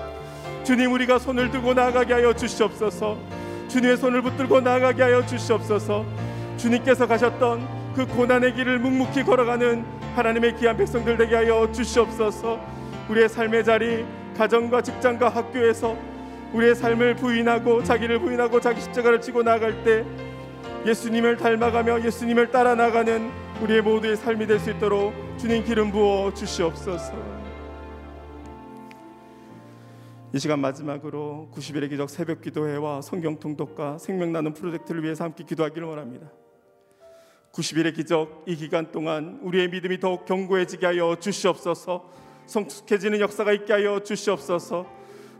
주님 0.65 0.95
우리가 0.95 1.19
손을 1.19 1.51
들고 1.51 1.75
나아가게 1.75 2.15
하여 2.15 2.33
주시옵소서. 2.33 3.19
주님의 3.69 3.99
손을 3.99 4.23
붙들고 4.23 4.63
나아가게 4.63 5.03
하여 5.03 5.27
주시옵소서. 5.27 6.07
주님께서 6.57 7.07
가셨던 7.07 7.86
그 7.97 8.07
고난의 8.07 8.53
길을 8.53 8.79
묵묵히 8.81 9.25
걸어가는 9.25 9.83
하나님의 10.15 10.57
귀한 10.57 10.77
백성들 10.77 11.17
되게 11.17 11.35
하여 11.35 11.73
주시옵소서. 11.73 12.61
우리의 13.09 13.27
삶의 13.27 13.65
자리, 13.65 14.05
가정과 14.37 14.83
직장과 14.83 15.31
학교에서 15.31 15.97
우리의 16.53 16.75
삶을 16.75 17.17
부인하고 17.17 17.83
자기를 17.83 18.19
부인하고 18.19 18.61
자기 18.61 18.83
십자가를 18.83 19.23
지고 19.23 19.43
나아갈 19.43 19.83
때 19.83 20.05
예수님을 20.85 21.39
닮아가며 21.39 22.05
예수님을 22.05 22.51
따라 22.51 22.75
나가는 22.75 23.31
우리의 23.63 23.81
모두의 23.81 24.17
삶이 24.17 24.47
될 24.47 24.61
수 24.61 24.73
있도록 24.73 25.15
주님 25.39 25.65
기름 25.65 25.91
부어 25.91 26.35
주시옵소서. 26.35 27.15
이 30.35 30.39
시간 30.39 30.61
마지막으로 30.61 31.49
90일의 31.55 31.89
기적 31.89 32.11
새벽 32.11 32.43
기도회와 32.43 33.01
성경 33.01 33.41
통독과 33.41 33.97
생명 33.97 34.33
나눔 34.33 34.53
프로젝트를 34.53 35.03
위해서 35.03 35.25
함께 35.25 35.45
기도하기를 35.45 35.89
원합니다. 35.89 36.27
90일의 37.57 37.95
기적 37.95 38.45
이 38.47 38.55
기간 38.55 38.93
동안 38.93 39.39
우리의 39.43 39.69
믿음이 39.71 39.99
더욱 39.99 40.27
견고해지게 40.27 40.85
하여 40.85 41.17
주시옵소서. 41.19 42.05
성숙해지는 42.45 43.21
역사가 43.21 43.53
있게 43.53 43.73
하여 43.73 44.01
주시옵소서. 44.01 44.87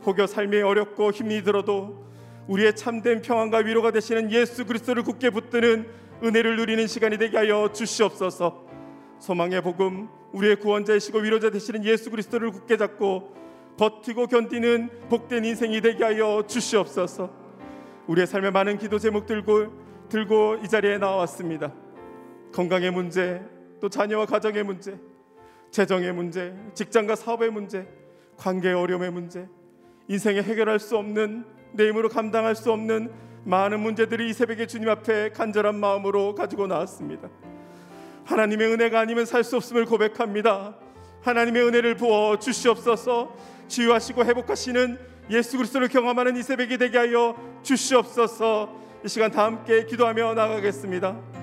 혹여 0.05 0.25
삶이 0.25 0.61
어렵고 0.61 1.11
힘이 1.11 1.43
들어도 1.43 2.07
우리의 2.47 2.75
참된 2.75 3.21
평안과 3.21 3.59
위로가 3.59 3.91
되시는 3.91 4.31
예수 4.31 4.65
그리스도를 4.65 5.03
굳게 5.03 5.29
붙드는 5.29 5.87
은혜를 6.23 6.55
누리는 6.55 6.87
시간이 6.87 7.17
되게 7.19 7.37
하여 7.37 7.69
주시옵소서. 7.71 8.65
소망의 9.19 9.61
복음 9.61 10.09
우리의 10.33 10.55
구원자이시고 10.57 11.19
위로자 11.19 11.51
되시는 11.51 11.85
예수 11.85 12.09
그리스도를 12.09 12.51
굳게 12.51 12.77
잡고 12.77 13.35
버티고 13.77 14.25
견디는 14.25 15.07
복된 15.09 15.45
인생이 15.45 15.81
되게 15.81 16.03
하여 16.03 16.43
주시옵소서. 16.47 17.29
우리의 18.07 18.25
삶의 18.25 18.51
많은 18.51 18.79
기도 18.79 18.97
제목 18.97 19.27
들고 19.27 19.67
들고 20.09 20.57
이 20.63 20.67
자리에 20.67 20.97
나왔습니다. 20.97 21.86
건강의 22.57 22.89
문제, 22.89 23.39
또 23.79 23.87
자녀와 23.87 24.25
가정의 24.25 24.63
문제, 24.63 24.97
재정의 25.69 26.11
문제, 26.11 26.55
직장과 26.73 27.15
사업의 27.15 27.51
문제, 27.51 27.87
관계의 28.35 28.73
어려움의 28.73 29.11
문제, 29.11 29.47
인생에 30.07 30.41
해결할 30.41 30.79
수 30.79 30.97
없는 30.97 31.45
내 31.73 31.87
힘으로 31.87 32.09
감당할 32.09 32.55
수 32.55 32.71
없는 32.71 33.11
많은 33.43 33.79
문제들이 33.79 34.27
이 34.27 34.33
새벽에 34.33 34.65
주님 34.65 34.89
앞에 34.89 35.29
간절한 35.33 35.75
마음으로 35.75 36.33
가지고 36.33 36.65
나왔습니다. 36.65 37.29
하나님의 38.25 38.73
은혜가 38.73 39.01
아니면 39.01 39.25
살 39.25 39.43
수 39.43 39.57
없음을 39.57 39.85
고백합니다. 39.85 40.77
하나님의 41.21 41.61
은혜를 41.61 41.95
부어 41.95 42.39
주시옵소서. 42.39 43.35
치유하시고 43.67 44.25
회복하시는 44.25 44.97
예수 45.29 45.57
그리스도를 45.57 45.89
경험하는 45.89 46.35
이 46.35 46.41
새벽이 46.41 46.79
되게 46.79 46.97
하여 46.97 47.35
주시옵소서. 47.61 48.73
이 49.05 49.07
시간 49.07 49.29
다 49.29 49.45
함께 49.45 49.85
기도하며 49.85 50.33
나가겠습니다. 50.33 51.36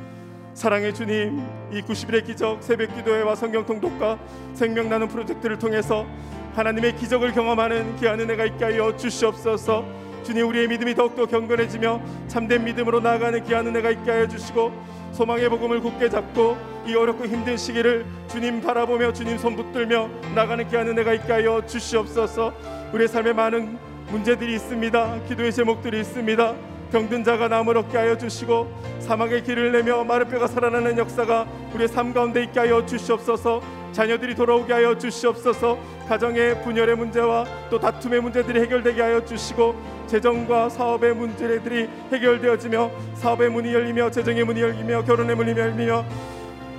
사랑의 0.55 0.95
주님, 0.95 1.45
이 1.73 1.83
90일의 1.83 2.25
기적 2.25 2.63
새벽 2.63 2.95
기도회와 2.95 3.35
성경 3.35 3.67
통독과 3.67 4.19
생명 4.55 4.89
나눔 4.89 5.09
프로젝트를 5.09 5.59
통해서 5.59 6.07
하나님의 6.55 6.95
기적을 6.97 7.33
경험하는 7.33 7.97
귀한 7.97 8.21
은혜가 8.21 8.45
있게 8.45 8.65
하여 8.65 8.97
주시옵소서. 8.97 9.85
주님 10.23 10.49
우리의 10.49 10.69
믿음이 10.69 10.95
더욱더 10.95 11.27
경건해지며 11.27 12.01
참된 12.29 12.65
믿음으로 12.65 13.01
나아가는 13.01 13.43
귀한 13.45 13.67
은혜가 13.67 13.91
있게 13.91 14.11
하여 14.11 14.29
주시고 14.29 14.73
소망의 15.13 15.49
복음을 15.49 15.81
굳게 15.81 16.09
잡고 16.09 16.57
이 16.87 16.95
어렵고 16.95 17.27
힘든 17.27 17.57
시기를 17.57 18.07
주님 18.29 18.63
바라보며 18.63 19.13
주님 19.13 19.37
손 19.39 19.57
붙들며 19.57 20.09
나가는 20.37 20.67
귀한 20.69 20.87
은혜가 20.87 21.15
있게 21.15 21.33
하여 21.33 21.67
주시옵소서. 21.67 22.55
우리의 22.93 23.09
삶에 23.09 23.33
많은 23.33 23.77
문제들이 24.07 24.55
있습니다. 24.55 25.25
기도의 25.29 25.53
제목들이 25.53 25.99
있습니다. 26.01 26.74
병든 26.95 27.25
자가 27.25 27.49
나음을 27.49 27.77
얻게 27.77 27.99
하여 27.99 28.17
주시고 28.17 28.71
사막의 29.01 29.43
길을 29.43 29.73
내며 29.73 30.05
마른 30.05 30.29
뼈가 30.29 30.47
살아나는 30.47 30.97
역사가 30.97 31.45
우리의 31.75 31.89
삶 31.89 32.15
가운데 32.15 32.45
있게 32.45 32.61
하여 32.61 32.87
주시옵소서. 32.87 33.61
자녀들이 33.91 34.37
돌아오게 34.37 34.73
하여 34.73 34.97
주시옵소서. 34.97 35.77
가정의 36.09 36.63
분열의 36.63 36.95
문제와 36.95 37.47
또 37.69 37.81
다툼의 37.81 38.21
문제들이 38.21 38.61
해결되게 38.61 39.03
하여 39.03 39.25
주시고 39.25 39.75
재정과 40.07 40.69
사업의 40.69 41.17
문제들이 41.17 41.89
해결되어지며 42.13 42.91
사업의 43.15 43.51
문이 43.51 43.75
열리며 43.75 44.13
재정의 44.13 44.45
문이 44.45 44.63
열리며 44.63 45.03
결혼의 45.03 45.35
문이 45.35 45.51
열리며 45.51 46.05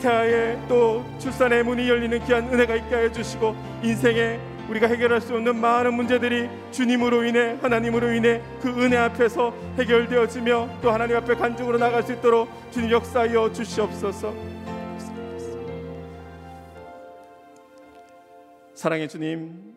태아의 0.02 0.58
또 0.70 1.04
출산의 1.20 1.64
문이 1.64 1.90
열리는 1.90 2.24
귀한 2.24 2.54
은혜가 2.54 2.76
있게 2.76 2.96
하여 2.96 3.12
주시고 3.12 3.54
인생의 3.84 4.55
우리가 4.70 4.88
해결할 4.88 5.22
수 5.22 5.36
없는 5.36 5.60
많은 5.60 5.94
문제들이 5.94 6.50
주님으로 6.72 7.24
인해 7.24 7.58
하나님으로 7.62 8.14
인해 8.14 8.42
그 8.62 8.70
은혜 8.70 8.98
앞에서 8.98 9.52
해결되어지며 9.78 10.80
또 10.82 10.92
하나님 10.92 11.18
앞에 11.18 11.36
간증으로 11.36 11.78
나갈 11.78 12.04
수 12.04 12.14
있도록 12.14 12.50
주님 12.72 12.90
역사하여 12.92 13.52
주시옵소서. 13.54 14.34
사랑의 18.74 19.08
주님, 19.08 19.76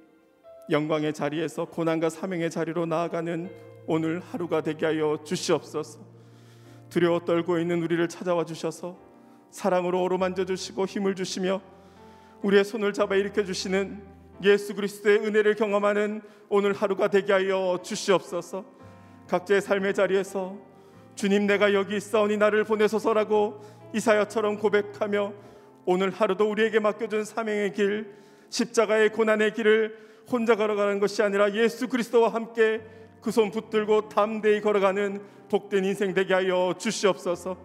영광의 0.71 1.15
자리에서 1.15 1.67
고난과 1.67 2.11
사명의 2.11 2.51
자리로 2.51 2.87
나아가는 2.87 3.51
오늘 3.87 4.21
하루가 4.21 4.63
되게 4.63 4.87
하여 4.87 5.19
주시옵소서. 5.25 6.01
두려워 6.91 7.21
떨고 7.21 7.59
있는 7.59 7.83
우리를 7.83 8.07
찾아와 8.09 8.45
주셔서 8.45 8.99
사랑으로 9.51 10.03
어루만져 10.03 10.45
주시고 10.45 10.87
힘을 10.87 11.15
주시며 11.15 11.61
우리의 12.43 12.65
손을 12.65 12.93
잡아 12.93 13.15
일으켜 13.15 13.45
주시는 13.45 14.18
예수 14.43 14.75
그리스도의 14.75 15.19
은혜를 15.19 15.55
경험하는 15.55 16.23
오늘 16.49 16.73
하루가 16.73 17.09
되게 17.09 17.33
하여 17.33 17.79
주시옵소서. 17.83 18.65
각자의 19.29 19.61
삶의 19.61 19.95
자리에서 19.95 20.57
주님 21.15 21.47
내가 21.47 21.75
여기 21.75 21.97
있사오니 21.97 22.37
나를 22.37 22.65
보내소서라고 22.65 23.61
이사야처럼 23.95 24.59
고백하며 24.59 25.33
오늘 25.85 26.11
하루도 26.11 26.49
우리에게 26.51 26.79
맡겨준 26.79 27.25
사명의 27.25 27.73
길 27.73 28.15
십자가의 28.51 29.11
고난의 29.11 29.55
길을 29.55 30.09
혼자 30.31 30.55
걸어가는 30.55 31.01
것이 31.01 31.23
아니라 31.23 31.53
예수 31.55 31.89
그리스도와 31.89 32.29
함께 32.29 32.83
그 33.21 33.31
손 33.31 33.51
붙들고 33.51 34.09
담대히 34.09 34.61
걸어가는 34.61 35.21
복된 35.51 35.85
인생 35.85 36.15
되게 36.15 36.35
하여 36.35 36.75
주시옵소서. 36.79 37.57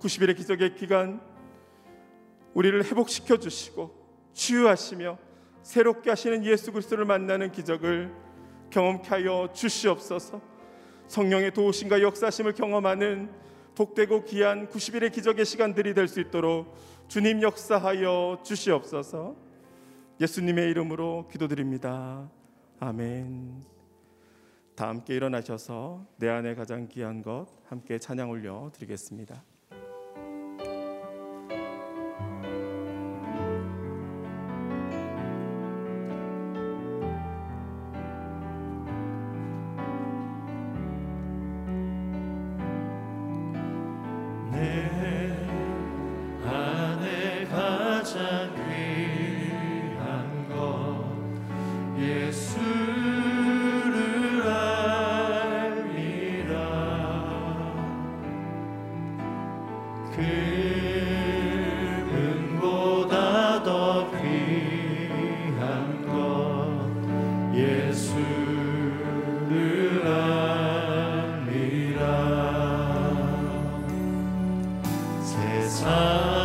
90일의 0.00 0.36
기적의 0.36 0.74
기간 0.76 1.20
우리를 2.54 2.84
회복시켜 2.84 3.38
주시고 3.38 3.90
치유하시며 4.32 5.18
새롭게 5.66 6.10
하시는 6.10 6.44
예수 6.44 6.70
그리스도를 6.70 7.04
만나는 7.06 7.50
기적을 7.50 8.14
경험케 8.70 9.08
하여 9.08 9.48
주시옵소서. 9.52 10.40
성령의 11.08 11.52
도우심과 11.54 12.02
역사심을 12.02 12.54
경험하는 12.54 13.28
복되고 13.74 14.24
귀한 14.24 14.68
90일의 14.68 15.12
기적의 15.12 15.44
시간들이 15.44 15.92
될 15.92 16.06
수 16.06 16.20
있도록 16.20 16.72
주님 17.08 17.42
역사하여 17.42 18.42
주시옵소서. 18.44 19.34
예수님의 20.20 20.70
이름으로 20.70 21.26
기도드립니다. 21.32 22.30
아멘. 22.78 23.64
다 24.76 24.88
함께 24.88 25.16
일어나셔서 25.16 26.06
내 26.18 26.28
안에 26.28 26.54
가장 26.54 26.86
귀한 26.86 27.22
것 27.22 27.48
함께 27.66 27.98
찬양 27.98 28.30
올려 28.30 28.70
드리겠습니다. 28.72 29.42
이 75.82 76.35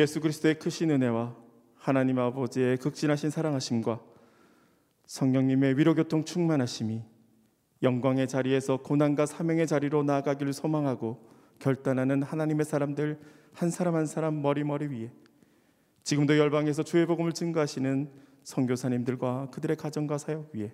예수 0.00 0.20
그리스도의 0.20 0.58
크신 0.58 0.90
은혜와 0.90 1.36
하나님 1.76 2.18
아버지의 2.18 2.78
극진하신 2.78 3.28
사랑하심과 3.28 4.00
성령님의 5.06 5.76
위로교통 5.76 6.24
충만하심이 6.24 7.02
영광의 7.82 8.26
자리에서 8.28 8.78
고난과 8.78 9.26
사명의 9.26 9.66
자리로 9.66 10.02
나아가기를 10.02 10.52
소망하고 10.52 11.28
결단하는 11.58 12.22
하나님의 12.22 12.64
사람들 12.64 13.20
한 13.52 13.70
사람 13.70 13.94
한 13.94 14.06
사람 14.06 14.40
머리머리 14.40 14.86
위에 14.86 15.12
지금도 16.02 16.38
열방에서 16.38 16.82
주의 16.82 17.04
복음을 17.04 17.32
증거하시는 17.32 18.10
선교사님들과 18.42 19.50
그들의 19.50 19.76
가정과 19.76 20.16
사역 20.16 20.54
위에 20.54 20.72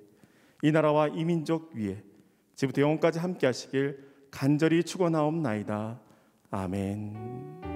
이 0.62 0.70
나라와 0.70 1.08
이 1.08 1.24
민족 1.24 1.74
위에 1.74 2.02
지금부터 2.54 2.82
영원까지 2.82 3.18
함께 3.18 3.46
하시길 3.46 4.04
간절히 4.30 4.84
축원하옵나이다. 4.84 6.00
아멘. 6.50 7.75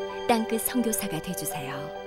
땅끝 0.31 0.61
성교사가 0.61 1.21
되주세요 1.21 2.00